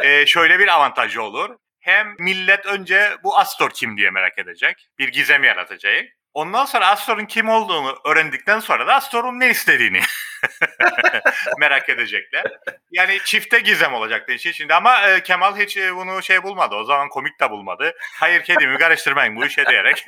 E, 0.00 0.26
şöyle 0.26 0.58
bir 0.58 0.68
avantajı 0.68 1.22
olur. 1.22 1.56
Hem 1.80 2.14
millet 2.18 2.66
önce 2.66 3.10
bu 3.24 3.38
Astor 3.38 3.70
kim 3.70 3.96
diye 3.96 4.10
merak 4.10 4.38
edecek. 4.38 4.88
Bir 4.98 5.08
gizem 5.08 5.44
yaratacak. 5.44 6.04
Ondan 6.34 6.64
sonra 6.64 6.86
Astor'un 6.86 7.24
kim 7.24 7.48
olduğunu 7.48 7.98
öğrendikten 8.04 8.60
sonra 8.60 8.86
da 8.86 8.94
Astor'un 8.94 9.40
ne 9.40 9.50
istediğini 9.50 10.00
merak 11.58 11.88
edecekler. 11.88 12.44
Yani 12.90 13.18
çifte 13.24 13.58
gizem 13.58 13.94
olacaktı 13.94 14.32
işin 14.32 14.50
içinde 14.50 14.74
ama 14.74 15.08
e, 15.08 15.22
Kemal 15.22 15.56
hiç 15.56 15.76
e, 15.76 15.96
bunu 15.96 16.22
şey 16.22 16.42
bulmadı. 16.42 16.74
O 16.74 16.84
zaman 16.84 17.08
komik 17.08 17.40
de 17.40 17.50
bulmadı. 17.50 17.94
Hayır 18.20 18.42
kedimi 18.42 18.78
karıştırmayın 18.78 19.36
bu 19.36 19.46
işe 19.46 19.66
diyerek 19.66 20.04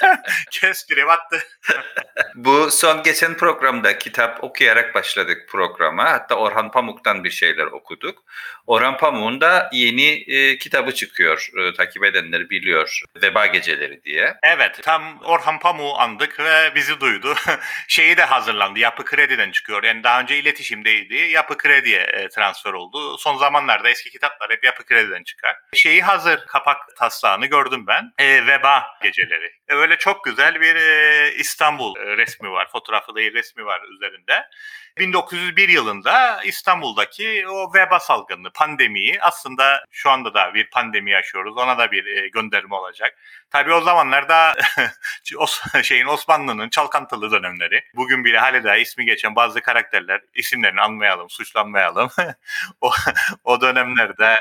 kestirip 0.50 1.08
attı. 1.08 1.42
Bu 2.34 2.70
son 2.70 3.02
geçen 3.02 3.36
programda 3.36 3.98
kitap 3.98 4.44
okuyarak 4.44 4.94
başladık 4.94 5.48
programa. 5.48 6.04
Hatta 6.04 6.34
Orhan 6.34 6.70
Pamuk'tan 6.70 7.24
bir 7.24 7.30
şeyler 7.30 7.66
okuduk. 7.66 8.24
Orhan 8.66 8.96
Pamuk'un 8.96 9.40
da 9.40 9.70
yeni 9.72 10.24
e, 10.26 10.58
kitabı 10.58 10.94
çıkıyor. 10.94 11.48
E, 11.58 11.74
takip 11.74 12.04
edenler 12.04 12.50
biliyor. 12.50 13.02
Veba 13.22 13.46
Geceleri 13.46 14.04
diye. 14.04 14.34
Evet 14.42 14.78
tam 14.82 15.18
Orhan 15.24 15.58
Pamuk'u 15.58 15.98
andık 15.98 16.40
ve 16.40 16.72
bizi 16.74 17.00
duydu. 17.00 17.34
Şeyi 17.88 18.16
de 18.16 18.24
hazırlandı. 18.24 18.78
Yapı 18.78 19.04
Kredi'den 19.04 19.50
çıkıyor. 19.50 19.79
Yani 19.84 20.04
daha 20.04 20.20
önce 20.20 20.38
iletişimdeydi. 20.38 21.14
Yapı 21.14 21.56
Kredi'ye 21.56 22.28
transfer 22.34 22.72
oldu. 22.72 23.18
Son 23.18 23.36
zamanlarda 23.36 23.90
eski 23.90 24.10
kitaplar 24.10 24.50
hep 24.50 24.64
Yapı 24.64 24.84
Kredi'den 24.84 25.22
çıkar. 25.22 25.56
Şeyi 25.74 26.02
hazır 26.02 26.46
kapak 26.46 26.76
taslağını 26.98 27.46
gördüm 27.46 27.84
ben. 27.86 28.12
E, 28.18 28.46
Veba 28.46 28.86
Geceleri. 29.02 29.52
E, 29.70 29.76
böyle 29.76 29.98
çok 29.98 30.24
güzel 30.24 30.60
bir 30.60 30.76
e, 30.76 31.32
İstanbul 31.34 31.96
e, 31.96 32.16
resmi 32.16 32.50
var. 32.50 32.68
Fotoğrafı 32.72 33.14
değil 33.14 33.34
resmi 33.34 33.64
var 33.64 33.80
üzerinde. 33.94 34.46
1901 34.98 35.68
yılında 35.68 36.42
İstanbul'daki 36.44 37.48
o 37.48 37.74
veba 37.74 38.00
salgını, 38.00 38.52
pandemiyi 38.52 39.22
aslında 39.22 39.84
şu 39.90 40.10
anda 40.10 40.34
da 40.34 40.54
bir 40.54 40.70
pandemi 40.70 41.10
yaşıyoruz. 41.10 41.56
Ona 41.56 41.78
da 41.78 41.92
bir 41.92 42.06
e, 42.06 42.28
gönderme 42.28 42.74
olacak. 42.74 43.18
Tabii 43.50 43.72
o 43.72 43.80
zamanlarda 43.80 44.56
şeyin 45.82 46.06
Osmanlı'nın 46.06 46.68
çalkantılı 46.68 47.30
dönemleri. 47.30 47.84
Bugün 47.94 48.24
bile 48.24 48.38
hala 48.38 48.76
ismi 48.76 49.04
geçen 49.04 49.36
bazı 49.36 49.60
karakterler 49.60 50.20
isimlerini 50.34 50.80
anmayalım, 50.80 51.30
suçlanmayalım. 51.30 52.10
o, 52.80 52.92
o 53.44 53.60
dönemlerde 53.60 54.36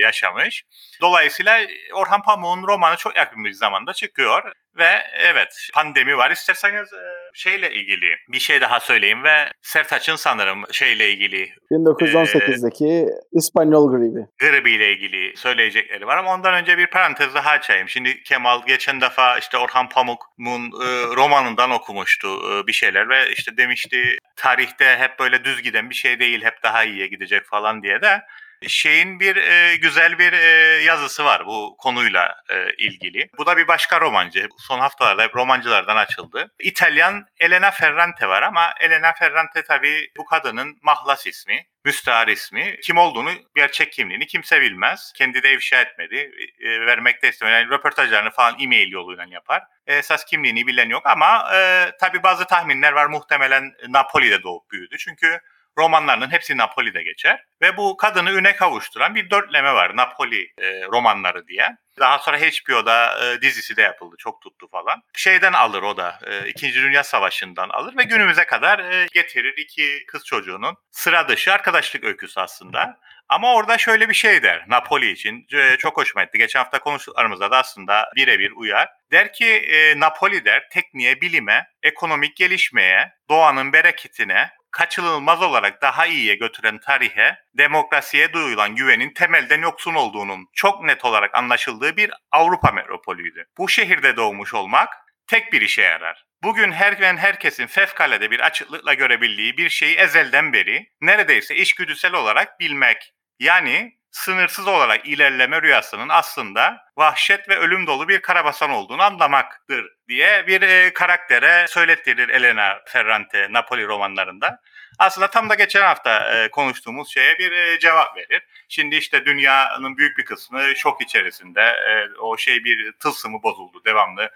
yaşamış. 0.00 0.64
Dolayısıyla 1.00 1.60
Orhan 1.94 2.22
Pamuk'un 2.22 2.66
romanı 2.66 2.96
çok 2.96 3.16
yakın 3.16 3.44
bir 3.44 3.52
zamanda 3.52 3.92
çıkıyor. 3.92 4.52
Ve 4.78 4.90
evet 5.18 5.68
pandemi 5.74 6.16
var. 6.16 6.30
İsterseniz 6.30 6.92
e, 6.92 7.04
şeyle 7.34 7.72
ilgili 7.72 8.16
bir 8.28 8.38
şey 8.38 8.60
daha 8.60 8.80
söyleyeyim 8.80 9.24
ve 9.24 9.36
Sertaç'ın 9.62 10.16
sanırım 10.16 10.64
şeyle 10.72 11.10
ilgili 11.10 11.48
1918'deki 11.70 12.86
ee, 12.86 13.08
İspanyol 13.32 13.90
gribi. 13.90 14.26
Gribi 14.38 14.70
ile 14.70 14.92
ilgili 14.92 15.36
söyleyecekleri 15.36 16.06
var 16.06 16.16
ama 16.16 16.34
ondan 16.34 16.54
önce 16.54 16.78
bir 16.78 16.86
parantez 16.86 17.34
daha 17.34 17.50
açayım. 17.50 17.88
Şimdi 17.88 18.22
Kemal 18.22 18.66
geçen 18.66 19.00
defa 19.00 19.38
işte 19.38 19.58
Orhan 19.58 19.88
Pamuk'un 19.88 20.64
e, 20.64 21.16
romanından 21.16 21.70
okumuştu 21.70 22.28
e, 22.28 22.66
bir 22.66 22.72
şeyler 22.72 23.08
ve 23.08 23.32
işte 23.32 23.56
demişti 23.56 24.16
tarihte 24.36 24.96
hep 24.98 25.18
böyle 25.18 25.44
düz 25.44 25.62
giden 25.62 25.90
bir 25.90 25.94
şey 25.94 26.20
değil 26.20 26.44
hep 26.44 26.62
daha 26.62 26.84
iyiye 26.84 27.06
gidecek 27.06 27.44
falan 27.44 27.82
diye 27.82 28.02
de 28.02 28.20
şeyin 28.68 29.20
bir 29.20 29.36
e, 29.36 29.76
güzel 29.76 30.18
bir 30.18 30.32
e, 30.32 30.82
yazısı 30.82 31.24
var 31.24 31.46
bu 31.46 31.76
konuyla 31.78 32.36
e, 32.50 32.74
ilgili. 32.78 33.30
Bu 33.38 33.46
da 33.46 33.56
bir 33.56 33.68
başka 33.68 34.00
romancı. 34.00 34.48
Son 34.58 34.80
haftalarda 34.80 35.22
hep 35.22 35.36
romancılardan 35.36 35.96
açıldı. 35.96 36.52
İtalyan 36.58 37.26
Elena 37.40 37.70
Ferrante 37.70 38.28
var 38.28 38.42
ama 38.42 38.74
Elena 38.80 39.12
Ferrante 39.12 39.62
tabii 39.62 40.10
bu 40.16 40.24
kadının 40.24 40.78
mahlas 40.82 41.26
ismi, 41.26 41.66
müstahar 41.84 42.28
ismi. 42.28 42.80
Kim 42.82 42.98
olduğunu, 42.98 43.30
gerçek 43.56 43.92
kimliğini 43.92 44.26
kimse 44.26 44.60
bilmez. 44.60 45.12
Kendi 45.16 45.42
de 45.42 45.54
ifşa 45.54 45.80
etmedi. 45.80 46.30
E, 46.60 46.80
vermek 46.86 47.22
de 47.22 47.28
istemedi. 47.28 47.54
Yani 47.54 47.70
röportajlarını 47.70 48.30
falan 48.30 48.56
e-mail 48.60 48.90
yoluyla 48.92 49.24
yapar. 49.30 49.62
Esas 49.86 50.24
kimliğini 50.24 50.66
bilen 50.66 50.88
yok 50.88 51.06
ama 51.06 51.50
e, 51.54 51.90
tabii 52.00 52.22
bazı 52.22 52.44
tahminler 52.44 52.92
var. 52.92 53.06
Muhtemelen 53.06 53.72
Napoli'de 53.88 54.42
doğup 54.42 54.70
büyüdü. 54.70 54.98
Çünkü 54.98 55.40
romanlarının 55.78 56.30
hepsi 56.30 56.56
Napoli'de 56.56 57.02
geçer. 57.02 57.44
Ve 57.62 57.76
bu 57.76 57.96
kadını 57.96 58.30
üne 58.30 58.56
kavuşturan 58.56 59.14
bir 59.14 59.30
dörtleme 59.30 59.74
var 59.74 59.96
Napoli 59.96 60.52
e, 60.58 60.82
romanları 60.82 61.46
diye. 61.46 61.76
Daha 62.00 62.18
sonra 62.18 62.38
HBO'da 62.38 63.26
e, 63.26 63.40
dizisi 63.40 63.76
de 63.76 63.82
yapıldı. 63.82 64.16
Çok 64.18 64.42
tuttu 64.42 64.68
falan. 64.68 65.02
Şeyden 65.14 65.52
alır 65.52 65.82
o 65.82 65.96
da. 65.96 66.18
E, 66.26 66.48
İkinci 66.48 66.82
Dünya 66.82 67.04
Savaşı'ndan 67.04 67.68
alır 67.68 67.96
ve 67.96 68.02
günümüze 68.02 68.44
kadar 68.44 68.78
e, 68.78 69.06
getirir 69.12 69.54
iki 69.56 70.06
kız 70.06 70.24
çocuğunun 70.24 70.76
sıra 70.90 71.28
dışı 71.28 71.52
arkadaşlık 71.52 72.04
öyküsü 72.04 72.40
aslında. 72.40 73.00
Ama 73.30 73.54
orada 73.54 73.78
şöyle 73.78 74.08
bir 74.08 74.14
şey 74.14 74.42
der 74.42 74.64
Napoli 74.68 75.10
için. 75.10 75.46
E, 75.54 75.76
çok 75.76 75.96
hoşuma 75.96 76.22
etti. 76.22 76.38
Geçen 76.38 76.60
hafta 76.60 76.78
konuştuklarımızda 76.78 77.50
da 77.50 77.58
aslında 77.58 78.10
birebir 78.16 78.52
uyar. 78.56 78.88
Der 79.12 79.32
ki 79.32 79.46
e, 79.46 80.00
Napoli 80.00 80.44
der 80.44 80.68
tekniğe, 80.70 81.20
bilime, 81.20 81.66
ekonomik 81.82 82.36
gelişmeye, 82.36 83.12
doğanın 83.28 83.72
bereketine, 83.72 84.50
kaçınılmaz 84.72 85.42
olarak 85.42 85.82
daha 85.82 86.06
iyiye 86.06 86.34
götüren 86.34 86.78
tarihe, 86.78 87.38
demokrasiye 87.54 88.32
duyulan 88.32 88.74
güvenin 88.74 89.14
temelden 89.14 89.62
yoksun 89.62 89.94
olduğunun 89.94 90.48
çok 90.52 90.84
net 90.84 91.04
olarak 91.04 91.34
anlaşıldığı 91.34 91.96
bir 91.96 92.10
Avrupa 92.32 92.72
metropolüydü. 92.72 93.46
Bu 93.58 93.68
şehirde 93.68 94.16
doğmuş 94.16 94.54
olmak 94.54 94.88
tek 95.26 95.52
bir 95.52 95.60
işe 95.60 95.82
yarar. 95.82 96.24
Bugün 96.42 96.72
her 96.72 97.00
ve 97.00 97.16
herkesin 97.16 97.66
fevkalade 97.66 98.30
bir 98.30 98.40
açıklıkla 98.40 98.94
görebildiği 98.94 99.56
bir 99.56 99.68
şeyi 99.68 99.96
ezelden 99.96 100.52
beri 100.52 100.86
neredeyse 101.00 101.56
işgüdüsel 101.56 102.14
olarak 102.14 102.60
bilmek. 102.60 103.12
Yani 103.38 103.99
sınırsız 104.10 104.68
olarak 104.68 105.08
ilerleme 105.08 105.62
rüyasının 105.62 106.08
aslında 106.08 106.86
vahşet 106.96 107.48
ve 107.48 107.56
ölüm 107.56 107.86
dolu 107.86 108.08
bir 108.08 108.22
karabasan 108.22 108.70
olduğunu 108.70 109.02
anlamaktır 109.02 109.92
diye 110.08 110.46
bir 110.46 110.62
e, 110.62 110.92
karaktere 110.92 111.66
söylettirir 111.68 112.28
Elena 112.28 112.80
Ferrante 112.86 113.48
Napoli 113.50 113.86
romanlarında. 113.86 114.60
Aslında 114.98 115.30
tam 115.30 115.50
da 115.50 115.54
geçen 115.54 115.82
hafta 115.82 116.36
e, 116.36 116.50
konuştuğumuz 116.50 117.12
şeye 117.12 117.38
bir 117.38 117.52
e, 117.52 117.78
cevap 117.78 118.16
verir. 118.16 118.42
Şimdi 118.68 118.96
işte 118.96 119.24
dünyanın 119.24 119.96
büyük 119.96 120.18
bir 120.18 120.24
kısmı 120.24 120.76
şok 120.76 121.02
içerisinde. 121.02 121.62
E, 121.62 122.18
o 122.20 122.36
şey 122.36 122.64
bir 122.64 122.92
tılsımı 122.92 123.42
bozuldu 123.42 123.82
devamlı 123.84 124.30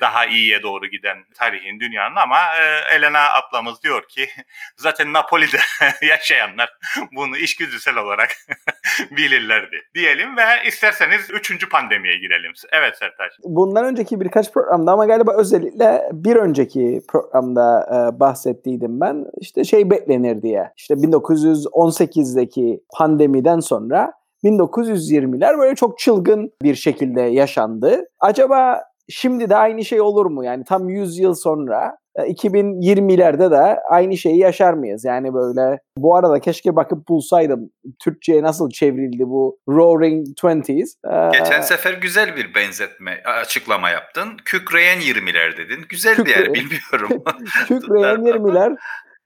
daha 0.00 0.26
iyiye 0.26 0.62
doğru 0.62 0.86
giden 0.86 1.16
tarihin 1.34 1.80
dünyanın 1.80 2.16
ama 2.16 2.36
e, 2.36 2.94
Elena 2.96 3.18
ablamız 3.32 3.82
diyor 3.82 4.08
ki 4.08 4.28
zaten 4.76 5.12
Napoli'de 5.12 5.58
yaşayanlar 6.06 6.76
bunu 7.12 7.36
işgüdüsel 7.36 7.96
olarak 7.96 8.28
bilirlerdi 9.10 9.76
diyelim 9.94 10.36
ve 10.36 10.42
isterseniz 10.66 11.30
üçüncü 11.30 11.68
pandemiye 11.68 12.16
girelim. 12.16 12.52
Evet 12.72 12.96
Sertaç. 12.98 13.32
Bundan 13.44 13.84
önceki 13.84 14.20
birkaç 14.20 14.52
programda 14.52 14.92
ama 14.92 15.06
galiba 15.06 15.34
özellikle 15.36 16.08
bir 16.12 16.36
önceki 16.36 17.02
programda 17.08 17.86
e, 17.90 18.20
bahsettiydim 18.20 19.00
ben. 19.00 19.24
İşte 19.40 19.64
şey 19.64 19.90
beklenir 19.90 20.42
diye. 20.42 20.70
İşte 20.76 20.94
1918'deki 20.94 22.80
pandemiden 22.98 23.60
sonra 23.60 24.12
1920'ler 24.44 25.58
böyle 25.58 25.74
çok 25.74 25.98
çılgın 25.98 26.52
bir 26.62 26.74
şekilde 26.74 27.20
yaşandı. 27.20 28.08
Acaba 28.20 28.82
şimdi 29.08 29.50
de 29.50 29.56
aynı 29.56 29.84
şey 29.84 30.00
olur 30.00 30.26
mu? 30.26 30.44
Yani 30.44 30.64
tam 30.64 30.88
100 30.88 31.18
yıl 31.18 31.34
sonra 31.34 31.96
2020'lerde 32.18 33.46
e, 33.46 33.50
de 33.50 33.80
aynı 33.90 34.16
şeyi 34.16 34.38
yaşar 34.38 34.72
mıyız? 34.72 35.04
Yani 35.04 35.34
böyle 35.34 35.78
bu 35.98 36.16
arada 36.16 36.40
keşke 36.40 36.76
bakıp 36.76 37.08
bulsaydım 37.08 37.70
Türkçe'ye 37.98 38.42
nasıl 38.42 38.70
çevrildi 38.70 39.26
bu 39.26 39.58
Roaring 39.68 40.26
Twenties. 40.36 40.94
Ee, 41.04 41.38
Geçen 41.38 41.60
sefer 41.60 41.92
güzel 41.92 42.36
bir 42.36 42.54
benzetme 42.54 43.22
açıklama 43.40 43.90
yaptın. 43.90 44.28
Kükreyen 44.44 44.98
20'ler 44.98 45.56
dedin. 45.56 45.84
Güzel 45.88 46.18
bir 46.18 46.30
yer 46.30 46.54
bilmiyorum. 46.54 47.22
Kükreyen 47.68 48.16
20'ler 48.16 48.76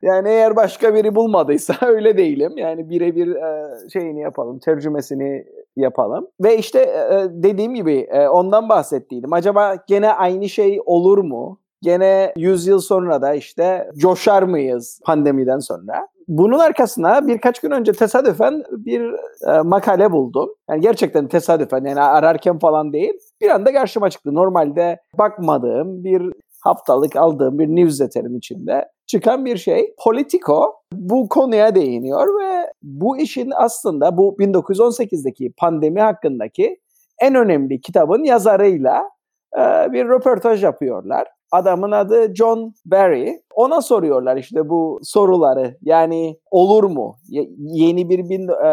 yani 0.02 0.28
eğer 0.28 0.56
başka 0.56 0.94
biri 0.94 1.14
bulmadıysa 1.14 1.76
öyle 1.86 2.16
değilim. 2.16 2.52
Yani 2.56 2.90
birebir 2.90 3.28
e, 3.28 3.88
şeyini 3.90 4.20
yapalım, 4.20 4.58
tercümesini 4.58 5.44
yapalım. 5.76 6.26
Ve 6.40 6.58
işte 6.58 6.78
e, 6.78 7.14
e 7.14 7.28
dediğim 7.30 7.74
gibi 7.74 7.94
e, 8.10 8.28
ondan 8.28 8.68
bahsettiydim. 8.68 9.32
Acaba 9.32 9.76
gene 9.86 10.12
aynı 10.12 10.48
şey 10.48 10.80
olur 10.86 11.18
mu? 11.18 11.60
Gene 11.82 12.32
100 12.36 12.66
yıl 12.66 12.78
sonra 12.78 13.22
da 13.22 13.34
işte 13.34 13.90
coşar 13.96 14.42
mıyız 14.42 15.00
pandemiden 15.04 15.58
sonra? 15.58 16.08
Bunun 16.28 16.58
arkasına 16.58 17.28
birkaç 17.28 17.60
gün 17.60 17.70
önce 17.70 17.92
tesadüfen 17.92 18.62
bir 18.70 19.14
makale 19.64 20.12
buldum. 20.12 20.50
Yani 20.70 20.80
gerçekten 20.80 21.28
tesadüfen 21.28 21.84
yani 21.84 22.00
ararken 22.00 22.58
falan 22.58 22.92
değil. 22.92 23.14
Bir 23.40 23.50
anda 23.50 23.72
karşıma 23.72 24.10
çıktı. 24.10 24.34
Normalde 24.34 25.00
bakmadığım 25.18 26.04
bir 26.04 26.32
haftalık 26.60 27.16
aldığım 27.16 27.58
bir 27.58 27.68
newsletter'in 27.68 28.38
içinde 28.38 28.84
çıkan 29.10 29.44
bir 29.44 29.56
şey. 29.56 29.94
Politico 30.04 30.74
bu 30.92 31.28
konuya 31.28 31.74
değiniyor 31.74 32.26
ve 32.40 32.72
bu 32.82 33.18
işin 33.18 33.50
aslında 33.56 34.16
bu 34.16 34.36
1918'deki 34.38 35.52
pandemi 35.58 36.00
hakkındaki 36.00 36.76
en 37.20 37.34
önemli 37.34 37.80
kitabın 37.80 38.24
yazarıyla 38.24 39.02
e, 39.56 39.92
bir 39.92 40.08
röportaj 40.08 40.64
yapıyorlar. 40.64 41.28
Adamın 41.52 41.90
adı 41.90 42.34
John 42.34 42.74
Barry. 42.84 43.40
Ona 43.54 43.80
soruyorlar 43.80 44.36
işte 44.36 44.68
bu 44.68 45.00
soruları. 45.02 45.76
Yani 45.82 46.36
olur 46.50 46.84
mu? 46.84 47.16
Yeni 47.58 48.08
bir 48.08 48.28
bin, 48.28 48.48
e, 48.48 48.72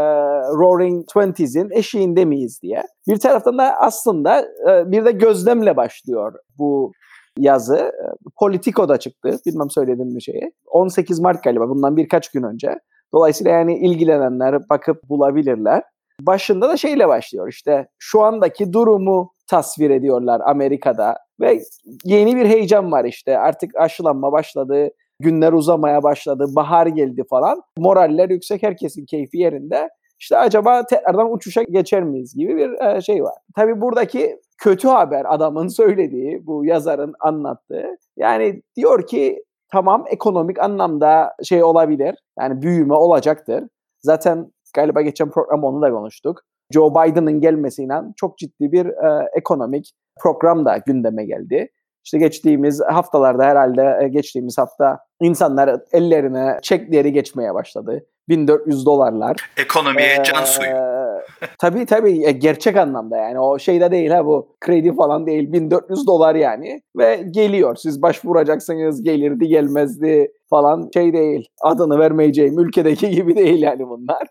Roaring 0.57 1.07
Twenties'in 1.07 1.69
eşiğinde 1.71 2.25
miyiz 2.25 2.59
diye. 2.63 2.83
Bir 3.07 3.17
taraftan 3.17 3.57
da 3.57 3.75
aslında 3.79 4.41
e, 4.41 4.91
bir 4.91 5.05
de 5.05 5.11
gözlemle 5.11 5.77
başlıyor 5.77 6.33
bu 6.57 6.91
yazı. 7.37 7.91
Politico'da 8.39 8.97
çıktı. 8.97 9.39
Bilmem 9.45 9.69
söyledim 9.69 10.07
mi 10.07 10.23
şeyi. 10.23 10.51
18 10.65 11.19
Mart 11.19 11.43
galiba 11.43 11.69
bundan 11.69 11.97
birkaç 11.97 12.31
gün 12.31 12.43
önce. 12.43 12.79
Dolayısıyla 13.13 13.51
yani 13.51 13.77
ilgilenenler 13.77 14.69
bakıp 14.69 15.09
bulabilirler. 15.09 15.83
Başında 16.21 16.69
da 16.69 16.77
şeyle 16.77 17.07
başlıyor 17.07 17.47
işte 17.47 17.87
şu 17.99 18.21
andaki 18.21 18.73
durumu 18.73 19.31
tasvir 19.47 19.89
ediyorlar 19.89 20.41
Amerika'da 20.45 21.17
ve 21.39 21.59
yeni 22.03 22.35
bir 22.35 22.45
heyecan 22.45 22.91
var 22.91 23.05
işte 23.05 23.37
artık 23.37 23.75
aşılanma 23.75 24.31
başladı, 24.31 24.89
günler 25.19 25.53
uzamaya 25.53 26.03
başladı, 26.03 26.45
bahar 26.55 26.87
geldi 26.87 27.23
falan. 27.29 27.61
Moraller 27.77 28.29
yüksek, 28.29 28.63
herkesin 28.63 29.05
keyfi 29.05 29.37
yerinde. 29.37 29.89
İşte 30.19 30.37
acaba 30.37 30.85
tekrardan 30.85 31.33
uçuşa 31.33 31.63
geçer 31.63 32.03
miyiz 32.03 32.33
gibi 32.35 32.57
bir 32.57 33.01
şey 33.01 33.23
var. 33.23 33.33
Tabii 33.55 33.81
buradaki 33.81 34.39
kötü 34.57 34.87
haber 34.87 35.25
adamın 35.33 35.67
söylediği, 35.67 36.45
bu 36.47 36.65
yazarın 36.65 37.13
anlattığı. 37.19 37.85
Yani 38.17 38.61
diyor 38.75 39.07
ki 39.07 39.43
tamam 39.71 40.05
ekonomik 40.07 40.59
anlamda 40.59 41.35
şey 41.43 41.63
olabilir. 41.63 42.15
Yani 42.39 42.61
büyüme 42.61 42.93
olacaktır. 42.93 43.63
Zaten 43.99 44.51
galiba 44.75 45.01
geçen 45.01 45.31
program 45.31 45.63
onu 45.63 45.81
da 45.81 45.91
konuştuk. 45.91 46.41
Joe 46.73 46.91
Biden'ın 46.91 47.41
gelmesiyle 47.41 47.93
çok 48.15 48.37
ciddi 48.37 48.71
bir 48.71 48.85
e, 48.85 49.29
ekonomik 49.35 49.91
program 50.19 50.65
da 50.65 50.77
gündeme 50.85 51.25
geldi. 51.25 51.69
İşte 52.05 52.17
geçtiğimiz 52.17 52.81
haftalarda 52.81 53.43
herhalde 53.43 53.99
e, 54.03 54.07
geçtiğimiz 54.07 54.57
hafta 54.57 54.99
insanlar 55.21 55.79
ellerine 55.91 56.59
çekleri 56.61 57.13
geçmeye 57.13 57.53
başladı. 57.53 58.05
1400 58.29 58.85
dolarlar. 58.85 59.35
Ekonomiye 59.57 60.15
ee, 60.19 60.23
can 60.23 60.43
suyu. 60.43 60.96
tabii 61.59 61.85
tabii 61.85 62.25
e, 62.25 62.31
gerçek 62.31 62.77
anlamda 62.77 63.17
yani 63.17 63.39
o 63.39 63.59
şeyde 63.59 63.91
değil 63.91 64.09
ha 64.09 64.25
bu 64.25 64.55
kredi 64.59 64.95
falan 64.95 65.27
değil 65.27 65.53
1400 65.53 66.07
dolar 66.07 66.35
yani 66.35 66.81
ve 66.97 67.25
geliyor 67.31 67.75
siz 67.75 68.01
başvuracaksınız 68.01 69.03
gelirdi 69.03 69.47
gelmezdi 69.47 70.31
falan 70.49 70.89
şey 70.93 71.13
değil 71.13 71.47
adını 71.61 71.99
vermeyeceğim 71.99 72.59
ülkedeki 72.59 73.09
gibi 73.15 73.35
değil 73.35 73.61
yani 73.61 73.89
bunlar. 73.89 74.27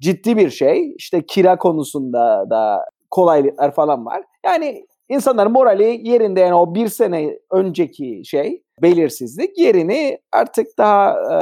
Ciddi 0.00 0.36
bir 0.36 0.50
şey 0.50 0.94
işte 0.96 1.22
kira 1.26 1.58
konusunda 1.58 2.50
da 2.50 2.84
kolaylıklar 3.10 3.74
falan 3.74 4.06
var. 4.06 4.22
Yani 4.44 4.84
insanların 5.08 5.52
morali 5.52 6.08
yerinde 6.08 6.40
yani 6.40 6.54
o 6.54 6.74
bir 6.74 6.88
sene 6.88 7.38
önceki 7.52 8.22
şey 8.24 8.62
belirsizlik 8.82 9.58
yerini 9.58 10.18
artık 10.32 10.66
daha 10.78 11.10
e, 11.10 11.36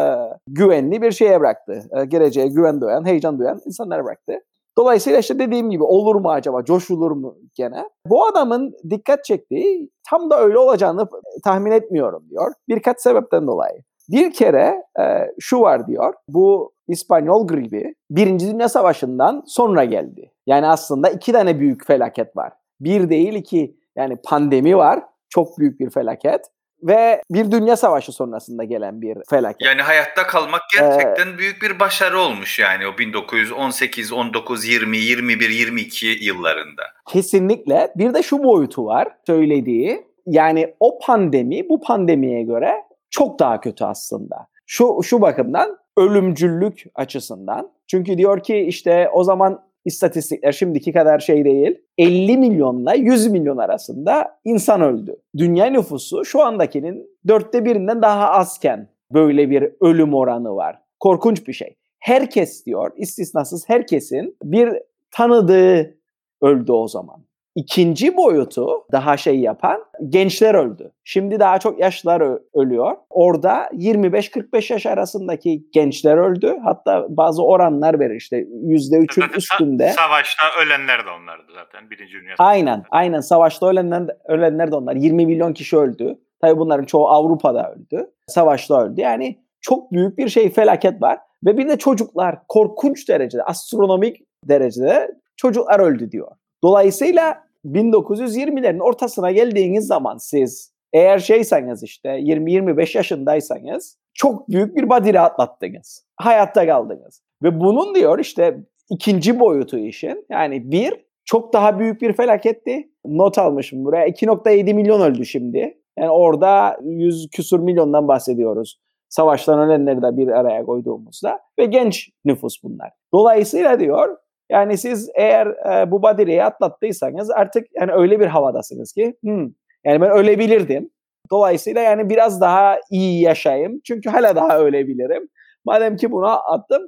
güvenli 0.49 1.03
bir 1.03 1.13
şeye 1.13 1.41
bıraktı. 1.41 1.83
E, 1.97 2.05
geleceğe 2.05 2.47
güven 2.47 2.81
duyan, 2.81 3.07
heyecan 3.07 3.39
duyan 3.39 3.61
insanlara 3.67 4.05
bıraktı. 4.05 4.35
Dolayısıyla 4.79 5.19
işte 5.19 5.39
dediğim 5.39 5.71
gibi 5.71 5.83
olur 5.83 6.17
mu 6.17 6.31
acaba, 6.31 6.65
coşulur 6.65 7.11
mu 7.11 7.37
gene? 7.55 7.89
Bu 8.07 8.27
adamın 8.27 8.75
dikkat 8.91 9.25
çektiği 9.25 9.91
tam 10.11 10.31
da 10.31 10.41
öyle 10.41 10.59
olacağını 10.59 11.09
tahmin 11.45 11.71
etmiyorum 11.71 12.25
diyor. 12.31 12.53
Birkaç 12.69 13.01
sebepten 13.01 13.47
dolayı. 13.47 13.83
Bir 14.09 14.33
kere 14.33 14.83
e, 15.01 15.31
şu 15.41 15.61
var 15.61 15.87
diyor, 15.87 16.15
bu 16.29 16.73
İspanyol 16.89 17.47
gribi 17.47 17.95
Birinci 18.11 18.53
Dünya 18.53 18.69
Savaşı'ndan 18.69 19.43
sonra 19.47 19.85
geldi. 19.85 20.33
Yani 20.47 20.67
aslında 20.67 21.09
iki 21.09 21.33
tane 21.33 21.61
büyük 21.61 21.87
felaket 21.87 22.37
var. 22.37 22.53
Bir 22.81 23.09
değil 23.09 23.35
iki 23.35 23.77
yani 23.97 24.17
pandemi 24.17 24.77
var, 24.77 25.03
çok 25.29 25.59
büyük 25.59 25.81
bir 25.81 25.91
felaket 25.91 26.41
ve 26.85 27.23
bir 27.31 27.51
dünya 27.51 27.77
savaşı 27.77 28.13
sonrasında 28.13 28.65
gelen 28.65 29.03
bir 29.03 29.19
felaket. 29.31 29.67
Yani 29.67 29.83
hayatta 29.83 30.27
kalmak 30.27 30.63
gerçekten 30.79 31.35
ee, 31.35 31.39
büyük 31.39 31.63
bir 31.63 31.81
başarı 31.81 32.19
olmuş 32.19 32.59
yani 32.59 32.87
o 32.87 32.99
1918, 32.99 34.13
19, 34.13 34.65
20, 34.69 34.99
21, 34.99 35.51
22 35.51 36.07
yıllarında. 36.21 36.83
Kesinlikle. 37.09 37.93
Bir 37.97 38.15
de 38.15 38.23
şu 38.23 38.43
boyutu 38.43 38.87
var 38.87 39.09
söylediği. 39.27 40.07
Yani 40.27 40.75
o 40.81 40.99
pandemi 40.99 41.69
bu 41.69 41.81
pandemiye 41.81 42.43
göre 42.43 42.75
çok 43.11 43.39
daha 43.39 43.61
kötü 43.61 43.85
aslında. 43.85 44.37
Şu 44.67 45.01
şu 45.03 45.21
bakımdan 45.21 45.79
ölümcüllük 45.97 46.85
açısından. 46.95 47.71
Çünkü 47.87 48.19
diyor 48.19 48.43
ki 48.43 48.57
işte 48.57 49.09
o 49.13 49.25
zaman 49.25 49.65
istatistikler 49.85 50.53
şimdiki 50.53 50.93
kadar 50.93 51.19
şey 51.19 51.45
değil. 51.45 51.79
50 51.99 52.37
milyonla 52.37 52.95
100 52.95 53.31
milyon 53.31 53.57
arasında 53.57 54.39
insan 54.45 54.81
öldü. 54.81 55.17
Dünya 55.37 55.67
nüfusu 55.67 56.25
şu 56.25 56.43
andakinin 56.43 57.07
dörtte 57.29 57.65
birinden 57.65 58.03
daha 58.03 58.31
azken 58.31 58.89
böyle 59.13 59.51
bir 59.51 59.73
ölüm 59.81 60.15
oranı 60.15 60.57
var. 60.57 60.83
Korkunç 61.01 61.49
bir 61.49 61.53
şey. 61.53 61.77
Herkes 61.99 62.67
diyor, 62.67 62.91
istisnasız 62.97 63.69
herkesin 63.69 64.37
bir 64.43 64.73
tanıdığı 65.11 65.95
öldü 66.43 66.73
o 66.73 66.89
zaman. 66.89 67.24
İkinci 67.55 68.17
boyutu 68.17 68.69
daha 68.93 69.17
şey 69.17 69.41
yapan 69.41 69.85
gençler 70.09 70.55
öldü. 70.55 70.93
Şimdi 71.05 71.41
daha 71.41 71.59
çok 71.59 71.81
yaşlılar 71.81 72.39
ölüyor. 72.55 72.97
Orada 73.11 73.69
25-45 73.73 74.73
yaş 74.73 74.87
arasındaki 74.87 75.71
gençler 75.73 76.17
öldü. 76.17 76.57
Hatta 76.65 77.07
bazı 77.09 77.45
oranlar 77.45 78.01
verir 78.01 78.17
işte 78.17 78.37
%3'ün 78.37 79.23
zaten 79.23 79.39
üstünde. 79.39 79.89
Savaşta 79.89 80.43
ölenler 80.63 81.07
de 81.07 81.11
onlardı 81.11 81.53
zaten. 81.55 81.91
Birinci 81.91 82.13
Dünya 82.13 82.35
Aynen 82.39 82.83
aynen 82.91 83.21
savaşta 83.21 83.67
ölenler, 83.67 84.03
ölenler 84.29 84.71
de 84.71 84.77
onlar. 84.77 84.97
20 84.97 85.27
milyon 85.27 85.53
kişi 85.53 85.77
öldü. 85.77 86.19
Tabii 86.41 86.59
bunların 86.59 86.85
çoğu 86.85 87.09
Avrupa'da 87.09 87.73
öldü. 87.73 88.11
Savaşta 88.27 88.85
öldü. 88.85 89.01
Yani 89.01 89.39
çok 89.61 89.93
büyük 89.93 90.19
bir 90.19 90.29
şey 90.29 90.51
felaket 90.51 91.03
var. 91.03 91.19
Ve 91.45 91.59
bir 91.59 91.69
de 91.69 91.79
çocuklar 91.79 92.47
korkunç 92.49 93.09
derecede, 93.09 93.43
astronomik 93.43 94.17
derecede 94.45 95.11
çocuklar 95.37 95.81
öldü 95.81 96.11
diyor. 96.11 96.29
Dolayısıyla 96.65 97.45
1920'lerin 97.65 98.83
ortasına 98.83 99.31
geldiğiniz 99.31 99.87
zaman 99.87 100.17
siz 100.17 100.73
eğer 100.93 101.19
şeyseniz 101.19 101.83
işte 101.83 102.09
20-25 102.09 102.97
yaşındaysanız 102.97 103.99
çok 104.15 104.49
büyük 104.49 104.77
bir 104.77 104.89
badire 104.89 105.21
atlattınız. 105.21 106.07
Hayatta 106.17 106.67
kaldınız. 106.67 107.23
Ve 107.43 107.61
bunun 107.61 107.95
diyor 107.95 108.19
işte 108.19 108.61
ikinci 108.91 109.41
boyutu 109.41 109.79
işin. 109.79 110.27
Yani 110.31 110.71
bir 110.71 110.95
çok 111.25 111.53
daha 111.53 111.79
büyük 111.79 112.03
bir 112.03 112.13
felaketti. 112.13 112.91
Not 113.07 113.39
almışım 113.39 113.85
buraya. 113.85 114.09
2.7 114.09 114.75
milyon 114.75 115.01
öldü 115.01 115.27
şimdi. 115.27 115.79
Yani 115.99 116.11
orada 116.11 116.79
100 116.83 117.29
küsur 117.31 117.61
milyondan 117.61 118.09
bahsediyoruz. 118.09 118.81
Savaştan 119.09 119.59
ölenleri 119.59 120.03
de 120.03 120.17
bir 120.17 120.29
araya 120.29 120.65
koyduğumuzda. 120.65 121.39
Ve 121.59 121.65
genç 121.65 122.11
nüfus 122.25 122.63
bunlar. 122.63 122.91
Dolayısıyla 123.15 123.81
diyor 123.81 124.17
yani 124.51 124.79
siz 124.79 125.11
eğer 125.15 125.47
e, 125.47 125.91
bu 125.91 126.03
badireyi 126.03 126.45
atlattıysanız 126.45 127.31
artık 127.31 127.67
yani 127.75 127.93
öyle 127.93 128.21
bir 128.21 128.27
havadasınız 128.27 128.93
ki 128.93 129.15
hmm, 129.21 129.49
yani 129.85 130.01
ben 130.01 130.11
ölebilirdim. 130.11 130.91
Dolayısıyla 131.31 131.83
yani 131.83 132.11
biraz 132.11 132.41
daha 132.41 132.79
iyi 132.91 133.23
yaşayayım. 133.23 133.81
Çünkü 133.85 134.11
hala 134.11 134.37
daha 134.37 134.59
ölebilirim. 134.59 135.29
Madem 135.65 135.97
ki 135.97 136.13
bunu 136.13 136.53
attım 136.53 136.83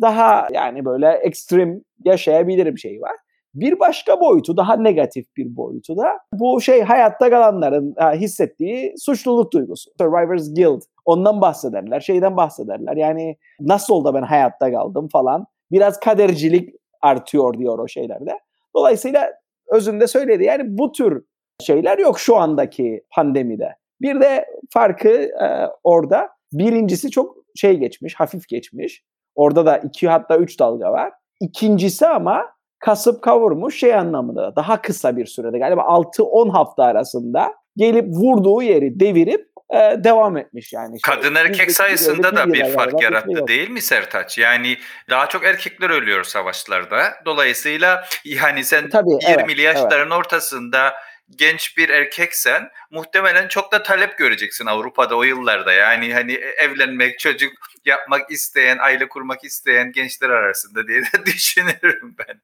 daha 0.00 0.48
yani 0.52 0.84
böyle 0.84 1.08
ekstrem 1.08 1.80
yaşayabilirim 2.04 2.78
şey 2.78 3.00
var. 3.00 3.16
Bir 3.54 3.80
başka 3.80 4.20
boyutu, 4.20 4.56
daha 4.56 4.76
negatif 4.76 5.36
bir 5.36 5.56
boyutu 5.56 5.96
da 5.96 6.06
bu 6.32 6.60
şey 6.60 6.82
hayatta 6.82 7.30
kalanların 7.30 7.94
hissettiği 8.14 8.94
suçluluk 8.98 9.52
duygusu. 9.52 9.90
Survivor's 10.00 10.54
Guild. 10.54 10.82
Ondan 11.04 11.40
bahsederler, 11.40 12.00
şeyden 12.00 12.36
bahsederler. 12.36 12.96
Yani 12.96 13.36
nasıl 13.60 13.94
oldu 13.94 14.14
ben 14.14 14.22
hayatta 14.22 14.72
kaldım 14.72 15.08
falan. 15.12 15.46
Biraz 15.70 16.00
kadercilik 16.00 16.74
artıyor 17.02 17.54
diyor 17.54 17.78
o 17.78 17.88
şeylerde. 17.88 18.38
Dolayısıyla 18.76 19.32
özünde 19.72 20.06
söyledi. 20.06 20.44
Yani 20.44 20.62
bu 20.78 20.92
tür 20.92 21.24
şeyler 21.60 21.98
yok 21.98 22.20
şu 22.20 22.36
andaki 22.36 23.04
pandemide. 23.10 23.74
Bir 24.00 24.20
de 24.20 24.44
farkı 24.70 25.08
e, 25.08 25.68
orada 25.84 26.28
birincisi 26.52 27.10
çok 27.10 27.36
şey 27.56 27.76
geçmiş, 27.76 28.14
hafif 28.14 28.48
geçmiş. 28.48 29.04
Orada 29.34 29.66
da 29.66 29.78
iki 29.78 30.08
hatta 30.08 30.36
üç 30.36 30.60
dalga 30.60 30.92
var. 30.92 31.12
İkincisi 31.40 32.06
ama 32.06 32.46
kasıp 32.78 33.22
kavurmuş 33.22 33.78
şey 33.78 33.94
anlamında 33.94 34.56
daha 34.56 34.82
kısa 34.82 35.16
bir 35.16 35.26
sürede 35.26 35.58
galiba 35.58 35.80
6-10 35.80 36.50
hafta 36.50 36.84
arasında 36.84 37.54
gelip 37.76 38.06
vurduğu 38.08 38.62
yeri 38.62 39.00
devirip 39.00 39.47
e, 39.70 40.04
devam 40.04 40.36
etmiş 40.36 40.72
yani. 40.72 40.96
İşte 40.96 41.10
Kadın 41.10 41.34
erkek 41.34 41.70
sayısında 41.70 42.36
da 42.36 42.52
bir 42.52 42.72
fark 42.72 43.02
yarattı 43.02 43.46
değil 43.46 43.70
mi 43.70 43.80
Sertaç? 43.80 44.38
Yani 44.38 44.78
daha 45.10 45.28
çok 45.28 45.44
erkekler 45.44 45.90
ölüyor 45.90 46.24
savaşlarda. 46.24 47.14
Dolayısıyla 47.24 48.04
yani 48.24 48.64
sen 48.64 48.84
e, 48.84 48.88
Tabii, 48.88 49.10
20'li 49.10 49.62
evet, 49.62 49.76
yaşların 49.76 50.10
evet. 50.10 50.18
ortasında 50.18 50.94
genç 51.36 51.76
bir 51.76 51.88
erkeksen 51.88 52.70
muhtemelen 52.90 53.48
çok 53.48 53.72
da 53.72 53.82
talep 53.82 54.18
göreceksin 54.18 54.66
Avrupa'da 54.66 55.16
o 55.16 55.22
yıllarda. 55.22 55.72
Yani 55.72 56.14
hani 56.14 56.32
evlenmek, 56.32 57.18
çocuk 57.18 57.52
yapmak 57.84 58.30
isteyen, 58.30 58.78
aile 58.78 59.08
kurmak 59.08 59.44
isteyen 59.44 59.92
gençler 59.92 60.30
arasında 60.30 60.86
diye 60.86 61.02
de 61.02 61.26
düşünüyorum 61.26 62.14
ben. 62.18 62.40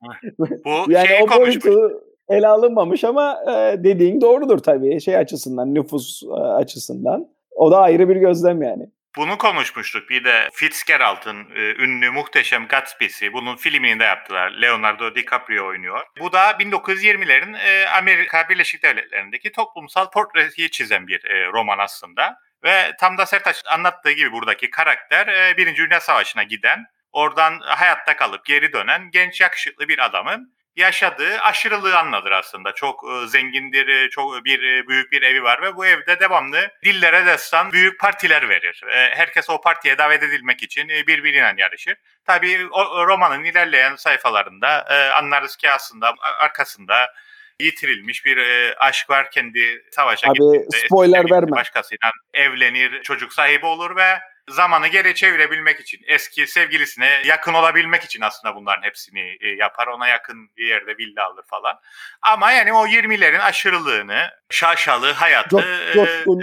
Bu 0.65 0.93
yani 0.93 1.09
şeyi 1.09 1.23
o 1.23 1.31
boyutu 1.31 2.05
ele 2.29 2.49
alınmamış 2.49 3.05
ama 3.05 3.39
e, 3.49 3.85
dediğin 3.85 4.21
doğrudur 4.21 4.59
tabii 4.59 5.01
şey 5.01 5.17
açısından, 5.17 5.75
nüfus 5.75 6.23
e, 6.23 6.41
açısından. 6.41 7.27
O 7.51 7.71
da 7.71 7.79
ayrı 7.79 8.09
bir 8.09 8.17
gözlem 8.17 8.63
yani. 8.63 8.87
Bunu 9.17 9.39
konuşmuştuk. 9.39 10.11
Bir 10.11 10.25
de 10.25 10.49
Fitzgerald'ın 10.53 11.47
e, 11.57 11.83
ünlü 11.85 12.11
muhteşem 12.11 12.67
Gatsby'si. 12.67 13.33
Bunun 13.33 13.57
filmini 13.57 14.01
de 14.01 14.05
yaptılar. 14.05 14.51
Leonardo 14.51 15.15
DiCaprio 15.15 15.67
oynuyor. 15.67 16.01
Bu 16.21 16.33
da 16.33 16.51
1920'lerin 16.51 17.59
e, 17.59 17.89
Amerika 17.89 18.49
Birleşik 18.49 18.83
Devletleri'ndeki 18.83 19.53
toplumsal 19.53 20.11
portreyi 20.11 20.71
çizen 20.71 21.07
bir 21.07 21.25
e, 21.25 21.53
roman 21.53 21.79
aslında. 21.79 22.37
Ve 22.65 22.93
tam 23.01 23.19
da 23.19 23.27
Sertaç 23.27 23.63
anlattığı 23.67 24.13
gibi 24.13 24.33
buradaki 24.33 24.71
karakter 24.71 25.27
e, 25.27 25.57
Birinci 25.57 25.83
Dünya 25.83 26.01
Savaşı'na 26.01 26.43
giden, 26.43 26.85
oradan 27.13 27.61
hayatta 27.61 28.17
kalıp 28.17 28.45
geri 28.45 28.73
dönen 28.73 29.11
genç 29.11 29.41
yakışıklı 29.41 29.89
bir 29.89 30.05
adamın 30.05 30.55
yaşadığı 30.77 31.39
aşırılığı 31.41 31.99
anlatır 31.99 32.31
aslında. 32.31 32.73
Çok 32.73 33.05
e, 33.05 33.27
zengindir, 33.27 33.89
e, 33.89 34.11
çok 34.11 34.45
bir 34.45 34.63
e, 34.63 34.89
büyük 34.89 35.13
bir 35.13 35.23
evi 35.23 35.43
var 35.43 35.63
ve 35.63 35.77
bu 35.77 35.87
evde 35.87 36.21
devamlı 36.21 36.71
dillere 36.85 37.27
destan 37.27 37.73
büyük 37.73 38.01
partiler 38.01 38.49
verir. 38.49 38.83
Herkes 38.91 39.51
o 39.51 39.61
partiye 39.61 39.99
davet 39.99 40.23
edilmek 40.23 40.63
için 40.63 40.89
birbiriyle 40.89 41.55
yarışır. 41.57 41.97
Tabii 42.25 42.69
o 42.71 43.07
romanın 43.07 43.45
ilerleyen 43.45 43.97
sayfalarında 43.97 44.87
anlarız 45.15 45.57
ki 45.57 45.71
aslında 45.71 46.15
arkasında 46.41 47.15
yitirilmiş 47.61 48.25
bir 48.25 48.39
aşk 48.79 49.11
var 49.11 49.31
kendi 49.31 49.85
savaşa 49.91 50.29
Abi, 50.29 50.35
gittiğinde. 50.35 50.87
spoiler 50.87 51.31
verme. 51.31 51.51
Başkasıyla 51.51 52.11
evlenir, 52.35 53.03
çocuk 53.03 53.33
sahibi 53.33 53.67
olur 53.67 53.97
ve 53.97 54.19
zamanı 54.49 54.89
geri 54.89 55.15
çevirebilmek 55.15 55.81
için, 55.81 56.01
eski 56.07 56.47
sevgilisine 56.47 57.23
yakın 57.25 57.55
olabilmek 57.55 58.03
için 58.03 58.21
aslında 58.21 58.57
bunların 58.57 58.83
hepsini 58.83 59.37
e, 59.41 59.49
yapar. 59.49 59.87
Ona 59.87 60.09
yakın 60.09 60.49
bir 60.57 60.67
yerde 60.67 60.99
villa 60.99 61.27
alır 61.27 61.45
falan. 61.47 61.81
Ama 62.23 62.53
yani 62.53 62.73
o 62.73 62.87
20'lerin 62.87 63.41
aşırılığını, 63.41 64.31
şaşalı 64.51 65.13
hayatı 65.13 65.59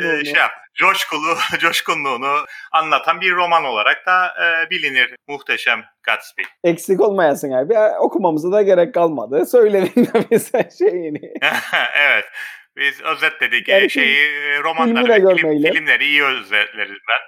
e, 0.01 0.25
şey 0.25 0.33
yap, 0.33 0.51
coşkulu, 0.75 1.37
coşkunluğunu 1.59 2.45
anlatan 2.71 3.21
bir 3.21 3.31
roman 3.31 3.65
olarak 3.65 4.05
da 4.05 4.27
e, 4.27 4.69
bilinir 4.69 5.15
muhteşem 5.27 5.83
Gatsby. 6.03 6.41
Eksik 6.63 7.01
olmayasın 7.01 7.51
abi. 7.51 7.79
Okumamıza 7.99 8.51
da 8.51 8.61
gerek 8.61 8.93
kalmadı. 8.93 9.45
De 9.55 10.23
mesela 10.31 10.69
şeyini. 10.77 11.33
evet. 11.95 12.25
Biz 12.77 13.01
özetledik 13.01 13.67
yani 13.67 13.89
şeyi, 13.89 14.29
romanları 14.63 15.35
film, 15.37 15.63
filmleri 15.63 16.05
iyi 16.05 16.23
özetleriz 16.23 16.97
ben. 17.09 17.21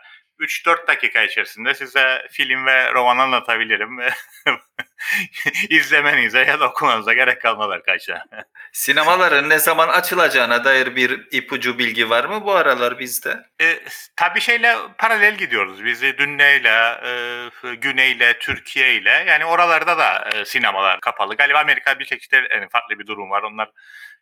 3-4 0.43 0.87
dakika 0.87 1.23
içerisinde 1.23 1.73
size 1.73 2.27
film 2.31 2.65
ve 2.65 2.93
roman 2.93 3.17
anlatabilirim. 3.17 3.97
izlemenize 5.69 6.39
ya 6.39 6.59
da 6.59 6.69
okumanıza 6.69 7.13
gerek 7.13 7.41
kalmaz 7.41 7.69
arkadaşlar. 7.69 8.23
Sinemaların 8.71 9.49
ne 9.49 9.59
zaman 9.59 9.87
açılacağına 9.87 10.65
dair 10.65 10.95
bir 10.95 11.27
ipucu 11.31 11.79
bilgi 11.79 12.09
var 12.09 12.25
mı 12.25 12.45
bu 12.45 12.51
aralar 12.51 12.99
bizde? 12.99 13.43
E, 13.61 13.79
tabii 14.15 14.41
şeyle 14.41 14.75
paralel 14.97 15.37
gidiyoruz. 15.37 15.85
Biz 15.85 16.01
Dünneyle, 16.01 16.99
e, 17.05 17.75
Güney'le, 17.75 18.39
Türkiye 18.39 18.95
ile 18.95 19.25
yani 19.27 19.45
oralarda 19.45 19.97
da 19.97 20.29
e, 20.33 20.45
sinemalar 20.45 20.99
kapalı. 20.99 21.35
Galiba 21.35 21.59
Amerika 21.59 21.99
bir 21.99 22.05
şekilde 22.05 22.47
yani 22.51 22.69
farklı 22.69 22.99
bir 22.99 23.07
durum 23.07 23.29
var. 23.29 23.43
Onlar 23.43 23.69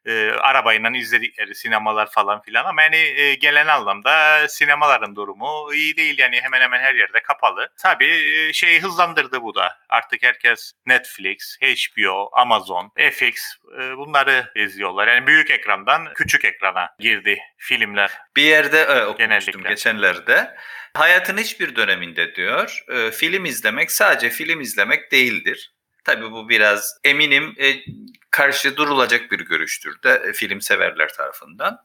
e, 0.06 0.32
arabayla 0.32 0.98
izledikleri 0.98 1.56
sinemalar 1.56 2.12
falan 2.12 2.42
filan 2.42 2.66
ama 2.66 2.82
yani 2.82 2.96
e, 2.96 3.36
gelen 3.36 3.68
anlamda 3.68 4.48
sinemaların 4.48 5.16
durumu 5.16 5.74
iyi 5.74 5.98
değil 5.98 6.20
yani 6.20 6.42
hemen 6.42 6.62
hemen 6.62 6.80
her 6.80 6.96
yerde 6.96 7.22
kapalı. 7.24 7.70
Tabii 7.78 8.12
e, 8.50 8.54
şeyi 8.54 8.82
hızlandırdı 8.82 9.42
bu 9.42 9.56
da. 9.56 9.78
Artık 9.90 10.24
herkes 10.24 10.71
Netflix, 10.86 11.58
HBO, 11.62 12.30
Amazon, 12.34 12.92
FX 13.12 13.42
e, 13.80 13.98
bunları 13.98 14.52
izliyorlar. 14.56 15.08
Yani 15.08 15.28
büyük 15.28 15.52
ekrandan 15.52 16.14
küçük 16.14 16.46
ekrana 16.46 16.90
girdi 17.00 17.40
filmler. 17.58 18.12
Bir 18.36 18.44
yerde 18.44 18.80
e, 18.82 19.04
okumuştum 19.04 19.18
Genellikle. 19.18 19.70
geçenlerde. 19.70 20.56
Hayatın 20.94 21.38
hiçbir 21.38 21.76
döneminde 21.76 22.36
diyor, 22.36 22.84
e, 22.90 23.12
film 23.12 23.46
izlemek 23.46 23.92
sadece 23.92 24.30
film 24.30 24.62
izlemek 24.62 25.12
değildir. 25.12 25.74
Tabii 26.04 26.32
bu 26.32 26.50
biraz 26.50 27.00
eminim 27.04 27.56
e, 27.60 27.74
karşı 28.32 28.78
durulacak 28.78 29.32
bir 29.32 29.40
görüştür 29.40 30.04
de 30.04 30.22
e, 30.30 30.34
film 30.34 30.62
severler 30.62 31.14
tarafından. 31.14 31.78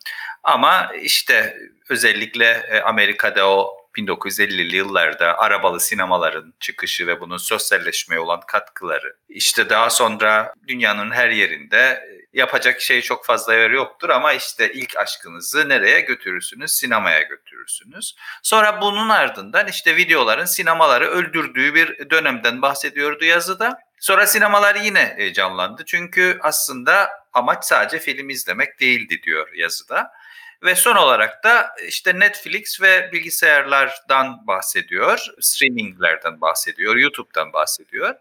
Ama 0.42 0.92
işte 1.02 1.56
özellikle 1.88 2.66
e, 2.70 2.80
Amerika'da 2.80 3.48
o 3.50 3.85
1950'li 3.96 4.76
yıllarda 4.76 5.38
arabalı 5.38 5.80
sinemaların 5.80 6.54
çıkışı 6.60 7.06
ve 7.06 7.20
bunun 7.20 7.36
sosyalleşmeye 7.36 8.20
olan 8.20 8.40
katkıları. 8.46 9.16
İşte 9.28 9.70
daha 9.70 9.90
sonra 9.90 10.54
dünyanın 10.68 11.10
her 11.10 11.28
yerinde 11.28 11.78
e, 11.78 12.16
yapacak 12.32 12.80
şey 12.80 13.02
çok 13.02 13.24
fazla 13.24 13.54
yer 13.54 13.70
yoktur 13.70 14.08
ama 14.08 14.32
işte 14.32 14.72
ilk 14.72 14.96
aşkınızı 14.96 15.68
nereye 15.68 16.00
götürürsünüz? 16.00 16.72
Sinemaya 16.72 17.22
götürürsünüz. 17.22 18.16
Sonra 18.42 18.80
bunun 18.80 19.08
ardından 19.08 19.68
işte 19.68 19.96
videoların 19.96 20.44
sinemaları 20.44 21.06
öldürdüğü 21.06 21.74
bir 21.74 22.10
dönemden 22.10 22.62
bahsediyordu 22.62 23.24
yazıda. 23.24 23.78
Sonra 24.00 24.26
sinemalar 24.26 24.74
yine 24.74 25.32
canlandı. 25.34 25.82
Çünkü 25.86 26.38
aslında 26.42 27.08
amaç 27.32 27.64
sadece 27.64 27.98
film 27.98 28.30
izlemek 28.30 28.80
değildi 28.80 29.22
diyor 29.22 29.48
yazıda. 29.54 30.12
Ve 30.62 30.74
son 30.74 30.96
olarak 30.96 31.44
da 31.44 31.74
işte 31.88 32.18
Netflix 32.18 32.80
ve 32.80 33.12
bilgisayarlardan 33.12 34.46
bahsediyor, 34.46 35.26
streaminglerden 35.40 36.40
bahsediyor, 36.40 36.96
YouTube'dan 36.96 37.52
bahsediyor. 37.52 38.14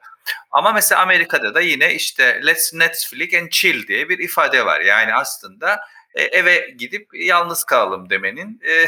Ama 0.52 0.71
mesela 0.71 1.02
Amerika'da 1.02 1.54
da 1.54 1.62
yine 1.62 1.93
işte 1.93 2.41
let's 2.45 2.74
Netflix 2.74 3.34
and 3.34 3.50
chill 3.50 3.88
diye 3.88 4.10
bir 4.10 4.19
ifade 4.19 4.65
var. 4.65 4.82
Yani 4.82 5.13
aslında 5.13 5.80
eve 6.21 6.69
gidip 6.78 7.08
yalnız 7.13 7.63
kalalım 7.63 8.10
demenin 8.10 8.62
e, 8.67 8.86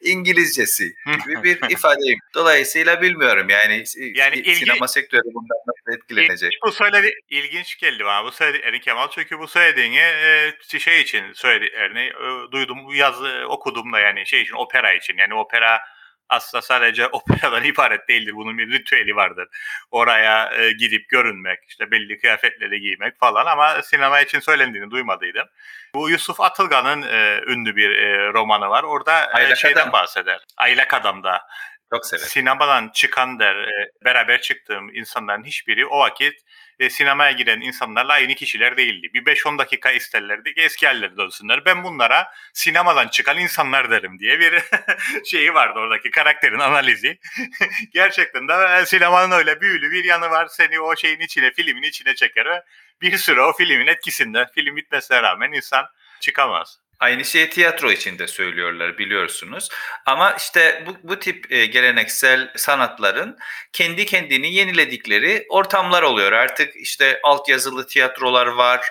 İngilizcesi 0.10 0.94
gibi 1.24 1.42
bir 1.42 1.70
ifade. 1.70 2.00
Dolayısıyla 2.34 3.02
bilmiyorum 3.02 3.48
yani, 3.48 3.84
Yani 3.96 4.18
yani 4.18 4.36
ilgi- 4.36 4.54
sinema 4.54 4.88
sektörü 4.88 5.22
bundan 5.34 5.58
nasıl 5.66 5.98
etkilenecek. 5.98 6.52
Bu 6.66 6.72
söyledi 6.72 7.14
ilginç 7.30 7.78
geldi 7.78 8.04
bana 8.04 8.24
bu 8.24 8.32
söyledi 8.32 8.80
Kemal 8.80 9.08
çünkü 9.10 9.38
bu 9.38 9.48
söylediğini 9.48 9.98
e, 9.98 10.52
şey 10.78 11.00
için 11.00 11.32
söylediklerini 11.32 12.00
e, 12.00 12.52
duydum 12.52 12.94
yazı 12.94 13.44
okudum 13.48 13.92
da 13.92 14.00
yani 14.00 14.26
şey 14.26 14.42
için 14.42 14.54
opera 14.54 14.92
için 14.92 15.16
yani 15.16 15.34
opera 15.34 15.80
aslında 16.28 16.62
sadece 16.62 17.06
operadan 17.12 17.64
ibaret 17.64 18.08
değildir. 18.08 18.32
Bunun 18.36 18.58
bir 18.58 18.72
ritüeli 18.72 19.16
vardır. 19.16 19.48
Oraya 19.90 20.52
e, 20.54 20.72
gidip 20.72 21.08
görünmek, 21.08 21.58
işte 21.68 21.90
belli 21.90 22.18
kıyafetleri 22.18 22.80
giymek 22.80 23.18
falan 23.18 23.46
ama 23.46 23.82
sinema 23.82 24.20
için 24.20 24.40
söylendiğini 24.40 24.90
duymadıydım. 24.90 25.46
Bu 25.94 26.10
Yusuf 26.10 26.40
Atılgan'ın 26.40 27.02
e, 27.02 27.40
ünlü 27.46 27.76
bir 27.76 27.90
e, 27.90 28.32
romanı 28.32 28.68
var. 28.68 28.82
Orada 28.82 29.24
e, 29.24 29.26
Aylak 29.26 29.58
şeyden 29.58 29.82
Adam. 29.82 29.92
bahseder. 29.92 30.40
Aylak 30.56 30.94
Adam'da. 30.94 31.46
Çok 31.94 32.06
severim. 32.06 32.28
Sinemadan 32.28 32.90
çıkan 32.94 33.38
der, 33.38 33.56
e, 33.56 33.90
beraber 34.04 34.40
çıktığım 34.40 34.94
insanların 34.94 35.44
hiçbiri 35.44 35.86
o 35.86 35.98
vakit 35.98 36.40
e, 36.78 36.90
sinemaya 36.90 37.32
giren 37.32 37.60
insanlarla 37.60 38.12
aynı 38.12 38.34
kişiler 38.34 38.76
değildi. 38.76 39.10
Bir 39.14 39.24
5-10 39.24 39.58
dakika 39.58 39.90
isterlerdi 39.90 40.54
ki 40.54 40.60
eski 40.60 40.86
halleri 40.86 41.16
dönsünler. 41.16 41.64
Ben 41.64 41.84
bunlara 41.84 42.32
sinemadan 42.52 43.08
çıkan 43.08 43.38
insanlar 43.38 43.90
derim 43.90 44.18
diye 44.18 44.40
bir 44.40 44.62
şeyi 45.24 45.54
vardı 45.54 45.78
oradaki 45.78 46.10
karakterin 46.10 46.58
analizi. 46.58 47.18
Gerçekten 47.94 48.48
de 48.48 48.52
e, 48.82 48.86
sinemanın 48.86 49.30
öyle 49.30 49.60
büyülü 49.60 49.90
bir 49.90 50.04
yanı 50.04 50.30
var. 50.30 50.46
Seni 50.46 50.80
o 50.80 50.96
şeyin 50.96 51.20
içine, 51.20 51.52
filmin 51.52 51.82
içine 51.82 52.14
çeker 52.14 52.46
ve 52.46 52.62
bir 53.00 53.16
süre 53.16 53.42
o 53.42 53.52
filmin 53.52 53.86
etkisinde 53.86 54.46
film 54.54 54.76
bitmesine 54.76 55.22
rağmen 55.22 55.52
insan 55.52 55.86
çıkamaz. 56.20 56.78
Aynı 57.00 57.24
şeyi 57.24 57.50
tiyatro 57.50 57.92
için 57.92 58.18
de 58.18 58.26
söylüyorlar 58.26 58.98
biliyorsunuz. 58.98 59.68
Ama 60.06 60.32
işte 60.32 60.84
bu, 60.86 61.08
bu 61.08 61.18
tip 61.18 61.52
e, 61.52 61.66
geleneksel 61.66 62.52
sanatların 62.56 63.38
kendi 63.72 64.06
kendini 64.06 64.54
yeniledikleri 64.54 65.46
ortamlar 65.48 66.02
oluyor. 66.02 66.32
Artık 66.32 66.76
işte 66.76 67.20
altyazılı 67.22 67.86
tiyatrolar 67.86 68.46
var. 68.46 68.86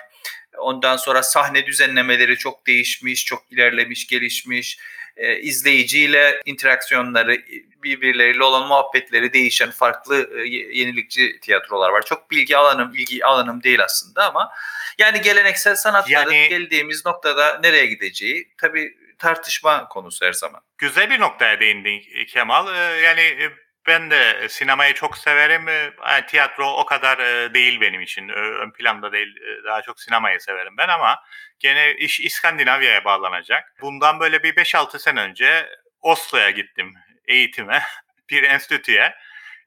Ondan 0.58 0.96
sonra 0.96 1.22
sahne 1.22 1.66
düzenlemeleri 1.66 2.36
çok 2.36 2.66
değişmiş, 2.66 3.24
çok 3.24 3.52
ilerlemiş, 3.52 4.06
gelişmiş. 4.06 4.78
E, 5.16 5.38
izleyiciyle 5.40 6.40
interaksiyonları, 6.46 7.36
birbirleriyle 7.82 8.44
olan 8.44 8.68
muhabbetleri 8.68 9.32
değişen 9.32 9.70
farklı 9.70 10.30
e, 10.38 10.48
yenilikçi 10.78 11.40
tiyatrolar 11.40 11.90
var. 11.90 12.02
Çok 12.02 12.30
bilgi 12.30 12.56
alanım, 12.56 12.94
ilgi 12.94 13.24
alanım 13.26 13.62
değil 13.62 13.84
aslında 13.84 14.28
ama 14.28 14.52
yani 14.98 15.20
geleneksel 15.20 15.74
sanatların 15.76 16.30
Yani- 16.32 16.48
geldiğimiz 16.48 17.06
noktada 17.06 17.58
nereye 17.62 17.86
gideceği 17.86 18.52
tabii 18.58 18.96
tartışma 19.18 19.88
konusu 19.88 20.26
her 20.26 20.32
zaman. 20.32 20.60
Güzel 20.78 21.10
bir 21.10 21.20
noktaya 21.20 21.60
değindin 21.60 22.02
Kemal. 22.28 22.74
Ee, 22.74 23.00
Yani 23.00 23.20
e, 23.20 23.50
ben 23.86 24.10
de 24.10 24.48
sinemayı 24.48 24.94
çok 24.94 25.18
severim. 25.18 25.68
Ee, 25.68 25.92
yani 26.08 26.26
Tiyatro 26.26 26.66
o 26.72 26.84
kadar 26.86 27.18
e, 27.18 27.54
değil 27.54 27.80
benim 27.80 28.00
için. 28.00 28.28
Ön 28.28 28.70
planda 28.70 29.12
değil. 29.12 29.36
e, 29.36 29.64
Daha 29.64 29.82
çok 29.82 30.00
sinemayı 30.00 30.40
severim 30.40 30.76
ben 30.78 30.88
ama 30.88 31.22
gene 31.58 31.94
iş 31.94 32.20
İskandinavya'ya 32.20 33.04
bağlanacak. 33.04 33.72
Bundan 33.80 34.20
böyle 34.20 34.42
bir 34.42 34.56
5-6 34.56 34.98
sene 34.98 35.20
önce 35.20 35.68
Oslo'ya 36.00 36.50
gittim 36.50 36.94
eğitime. 37.28 37.82
bir 38.30 38.42
enstitüye. 38.42 39.14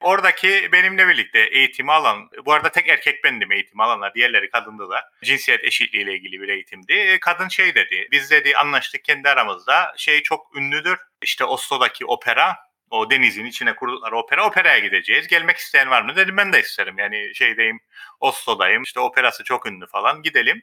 Oradaki 0.01 0.71
benimle 0.71 1.07
birlikte 1.07 1.39
eğitimi 1.39 1.91
alan, 1.91 2.29
bu 2.45 2.53
arada 2.53 2.69
tek 2.71 2.89
erkek 2.89 3.23
bendim 3.23 3.51
eğitimi 3.51 3.83
alanlar, 3.83 4.13
diğerleri 4.13 4.49
kadındılar. 4.49 5.03
Cinsiyet 5.23 5.63
eşitliği 5.63 6.03
ile 6.03 6.13
ilgili 6.13 6.41
bir 6.41 6.47
eğitimdi. 6.49 6.93
E, 6.93 7.19
Kadın 7.19 7.47
şey 7.47 7.75
dedi, 7.75 8.07
biz 8.11 8.31
dedi 8.31 8.55
anlaştık 8.57 9.03
kendi 9.03 9.29
aramızda, 9.29 9.93
şey 9.97 10.23
çok 10.23 10.55
ünlüdür, 10.55 10.97
işte 11.21 11.45
Oslo'daki 11.45 12.05
opera, 12.05 12.55
o 12.91 13.09
denizin 13.09 13.45
içine 13.45 13.75
kurdukları 13.75 14.17
opera, 14.17 14.45
operaya 14.45 14.79
gideceğiz. 14.79 15.27
Gelmek 15.27 15.57
isteyen 15.57 15.89
var 15.89 16.01
mı? 16.01 16.15
Dedim 16.15 16.37
ben 16.37 16.53
de 16.53 16.59
isterim. 16.59 16.97
Yani 16.97 17.31
şeydeyim, 17.35 17.79
Oslo'dayım, 18.19 18.83
işte 18.83 18.99
operası 18.99 19.43
çok 19.43 19.65
ünlü 19.65 19.87
falan, 19.87 20.21
gidelim. 20.21 20.61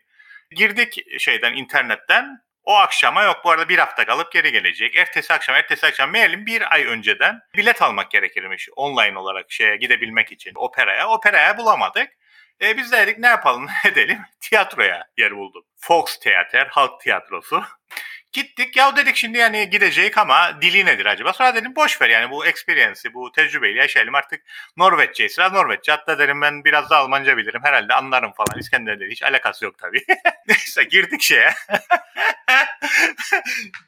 Girdik 0.50 1.20
şeyden, 1.20 1.52
internetten, 1.52 2.46
o 2.66 2.74
akşama 2.74 3.22
yok 3.22 3.36
bu 3.44 3.50
arada 3.50 3.68
bir 3.68 3.78
hafta 3.78 4.06
kalıp 4.06 4.32
geri 4.32 4.52
gelecek. 4.52 4.96
Ertesi 4.96 5.34
akşam, 5.34 5.56
ertesi 5.56 5.86
akşam 5.86 6.10
meğerim 6.10 6.46
bir 6.46 6.74
ay 6.74 6.84
önceden 6.84 7.40
bilet 7.56 7.82
almak 7.82 8.10
gerekirmiş 8.10 8.68
online 8.76 9.18
olarak 9.18 9.52
şeye 9.52 9.76
gidebilmek 9.76 10.32
için 10.32 10.52
operaya. 10.54 11.08
Operaya 11.08 11.58
bulamadık. 11.58 12.08
E, 12.62 12.76
biz 12.76 12.92
de 12.92 12.96
dedik 12.96 13.18
ne 13.18 13.26
yapalım 13.26 13.66
ne 13.66 13.90
edelim 13.90 14.18
tiyatroya 14.40 15.04
yer 15.16 15.36
bulduk. 15.36 15.66
Fox 15.76 16.18
Theater, 16.18 16.66
halk 16.66 17.00
tiyatrosu. 17.00 17.64
Gittik 18.36 18.76
ya 18.76 18.96
dedik 18.96 19.16
şimdi 19.16 19.38
yani 19.38 19.70
gidecek 19.70 20.18
ama 20.18 20.62
dili 20.62 20.86
nedir 20.86 21.06
acaba? 21.06 21.32
Sonra 21.32 21.54
dedim 21.54 21.76
boş 21.76 22.02
ver 22.02 22.10
yani 22.10 22.30
bu 22.30 22.46
experience'i, 22.46 23.14
bu 23.14 23.32
tecrübeyi 23.32 23.76
yaşayalım 23.76 24.14
artık 24.14 24.42
Norveççe 24.76 25.24
ise 25.24 25.52
Norveççe. 25.52 25.92
Hatta 25.92 26.18
dedim 26.18 26.40
ben 26.40 26.64
biraz 26.64 26.90
da 26.90 26.96
Almanca 26.96 27.36
bilirim 27.36 27.60
herhalde 27.64 27.94
anlarım 27.94 28.32
falan. 28.32 28.58
İskender'de 28.58 29.06
hiç 29.06 29.22
alakası 29.22 29.64
yok 29.64 29.78
tabii. 29.78 30.04
Neyse 30.48 30.84
girdik 30.84 31.22
şeye. 31.22 31.54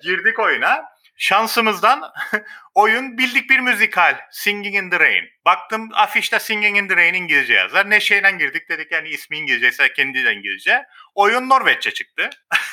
girdik 0.02 0.38
oyuna. 0.38 0.84
Şansımızdan 1.20 2.02
oyun 2.74 3.18
bildik 3.18 3.50
bir 3.50 3.59
müzikal. 3.59 4.20
Singing 4.31 4.74
in 4.74 4.90
the 4.90 5.00
Rain. 5.00 5.24
Baktım 5.44 5.88
afişte 5.94 6.38
Singing 6.38 6.78
in 6.78 6.88
the 6.88 6.96
Rain 6.96 7.14
İngilizce 7.14 7.54
yazar. 7.54 7.90
Neşeyle 7.90 8.31
girdik 8.31 8.68
dedik 8.68 8.92
yani 8.92 9.09
ismi 9.09 9.38
İngilizce 9.38 9.92
kendi 9.92 10.24
de 10.24 10.33
İngilizce. 10.33 10.87
Oyun 11.14 11.48
Norveççe 11.48 11.90
çıktı. 11.90 12.31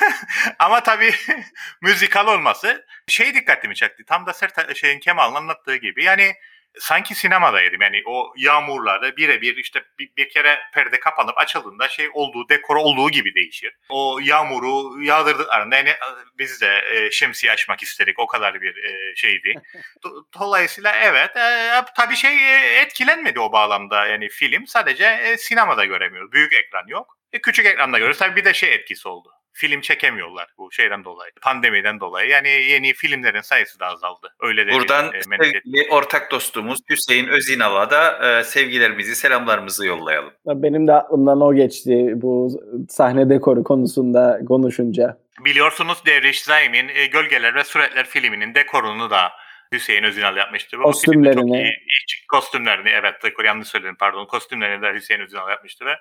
Ama 0.58 0.82
tabii 0.82 1.14
müzikal 1.82 2.26
olması 2.26 2.86
şey 3.08 3.34
dikkatimi 3.34 3.74
çekti. 3.74 4.04
Tam 4.04 4.26
da 4.26 4.32
Sert 4.32 4.76
şeyin 4.76 5.00
Kemal'ın 5.00 5.34
anlattığı 5.34 5.76
gibi. 5.76 6.04
Yani 6.04 6.34
sanki 6.78 7.14
sinemadaydım. 7.14 7.80
Yani 7.80 8.02
o 8.06 8.32
yağmurlarda 8.36 9.16
birebir 9.16 9.56
işte 9.56 9.84
bir, 9.98 10.10
bir 10.16 10.28
kere 10.28 10.58
perde 10.74 11.00
kapanıp 11.00 11.38
açıldığında 11.38 11.88
şey 11.88 12.08
olduğu, 12.12 12.48
dekor 12.48 12.76
olduğu 12.76 13.10
gibi 13.10 13.34
değişir. 13.34 13.74
O 13.88 14.18
yağmuru 14.22 15.02
yağdırdıklarında 15.02 15.76
yani 15.76 15.94
biz 16.38 16.60
de 16.60 16.82
e, 16.92 17.10
şemsiye 17.10 17.52
açmak 17.52 17.82
istedik. 17.82 18.18
O 18.18 18.26
kadar 18.26 18.60
bir 18.62 18.76
e, 18.84 19.16
şeydi. 19.16 19.54
Do- 20.04 20.24
Dolayısıyla 20.40 20.96
evet 20.96 21.36
e, 21.36 21.70
tabii 21.96 22.16
şey 22.16 22.36
e, 22.54 22.80
etkilenmedi 22.80 23.40
o 23.40 23.52
bağlamda. 23.52 24.06
Yani 24.06 24.28
film 24.28 24.66
sadece 24.66 25.04
e, 25.06 25.36
sinemada 25.36 25.84
göremiyoruz. 25.84 26.32
Büyük 26.32 26.52
ekran 26.52 26.86
yok. 26.86 27.18
E, 27.32 27.40
küçük 27.40 27.66
ekranda 27.66 27.98
görüyoruz. 27.98 28.18
Tabii 28.18 28.36
bir 28.36 28.44
de 28.44 28.54
şey 28.54 28.74
etkisi 28.74 29.08
oldu. 29.08 29.28
Film 29.58 29.80
çekemiyorlar 29.80 30.46
bu 30.58 30.72
şeyden 30.72 31.04
dolayı. 31.04 31.32
Pandemiden 31.42 32.00
dolayı. 32.00 32.30
Yani 32.30 32.48
yeni 32.48 32.92
filmlerin 32.92 33.40
sayısı 33.40 33.80
da 33.80 33.86
azaldı. 33.86 34.34
Öyle 34.40 34.66
de 34.66 34.70
bir, 34.70 34.74
Buradan 34.74 35.04
e, 35.06 35.18
memleket- 35.28 35.62
sevgili 35.64 35.90
ortak 35.90 36.30
dostumuz 36.30 36.78
Hüseyin 36.90 37.28
Özinal'a 37.28 37.90
da 37.90 38.28
e, 38.38 38.44
sevgilerimizi, 38.44 39.16
selamlarımızı 39.16 39.86
yollayalım. 39.86 40.32
Benim 40.46 40.86
de 40.86 40.92
aklımdan 40.92 41.40
o 41.40 41.54
geçti 41.54 42.12
bu 42.16 42.60
sahne 42.88 43.28
dekoru 43.30 43.64
konusunda 43.64 44.40
konuşunca. 44.48 45.18
Biliyorsunuz 45.44 46.02
Devriş 46.06 46.42
Zaim'in 46.42 46.88
e, 46.88 47.06
Gölgeler 47.06 47.54
ve 47.54 47.64
Suretler 47.64 48.06
filminin 48.06 48.54
dekorunu 48.54 49.10
da 49.10 49.32
Hüseyin. 49.72 50.02
O 50.02 50.92
filmde 50.92 51.34
çok 51.34 51.44
Kostümlerini. 51.44 51.62
iyi 51.62 51.76
iş- 52.08 52.24
kostümlerini 52.30 52.88
evet 52.88 53.14
yanlış 53.44 53.68
söyledim 53.68 53.96
pardon 54.00 54.26
kostümlerini 54.26 54.82
de 54.82 54.92
Hüseyin 54.94 55.20
Özinal 55.20 55.50
yapmıştı 55.50 55.86
ve 55.86 55.96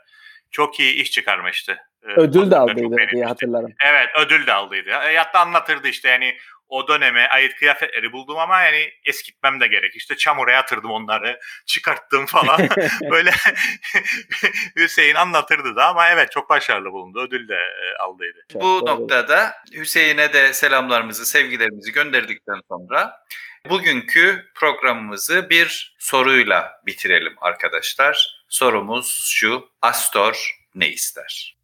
çok 0.51 0.79
iyi 0.79 0.93
iş 0.93 1.11
çıkarmıştı. 1.11 1.77
E, 2.03 2.11
Ödül 2.11 2.51
de 2.51 2.57
aldıydı 2.57 2.95
diye 3.11 3.25
hatırlarım. 3.25 3.73
Evet 3.85 4.09
ödül 4.19 4.47
de 4.47 4.53
aldıydı. 4.53 4.89
E, 4.89 5.17
hatta 5.17 5.39
anlatırdı 5.39 5.87
işte 5.87 6.09
yani 6.09 6.37
o 6.67 6.87
döneme 6.87 7.27
ait 7.27 7.55
kıyafetleri 7.55 8.11
buldum 8.11 8.37
ama 8.37 8.61
yani 8.61 8.89
eskitmem 9.05 9.59
de 9.59 9.67
gerek. 9.67 9.95
İşte 9.95 10.17
çamura 10.17 10.51
yatırdım 10.51 10.91
onları, 10.91 11.39
çıkarttım 11.65 12.25
falan. 12.25 12.61
Böyle 13.11 13.31
Hüseyin 14.75 15.15
anlatırdı 15.15 15.75
da 15.75 15.87
ama 15.87 16.09
evet 16.09 16.31
çok 16.31 16.49
başarılı 16.49 16.91
bulundu. 16.91 17.21
Ödül 17.21 17.47
de 17.47 17.55
e, 17.55 17.97
aldıydı. 18.03 18.45
Çok 18.53 18.61
Bu 18.61 18.65
doğru. 18.65 18.85
noktada 18.85 19.53
Hüseyin'e 19.73 20.33
de 20.33 20.53
selamlarımızı, 20.53 21.25
sevgilerimizi 21.25 21.91
gönderdikten 21.91 22.59
sonra 22.69 23.13
bugünkü 23.69 24.51
programımızı 24.55 25.49
bir 25.49 25.95
soruyla 25.99 26.81
bitirelim 26.85 27.35
arkadaşlar. 27.41 28.45
Sorumuz 28.49 29.27
şu, 29.29 29.69
Astor 29.81 30.59
ne 30.75 30.89
ister? 30.89 31.54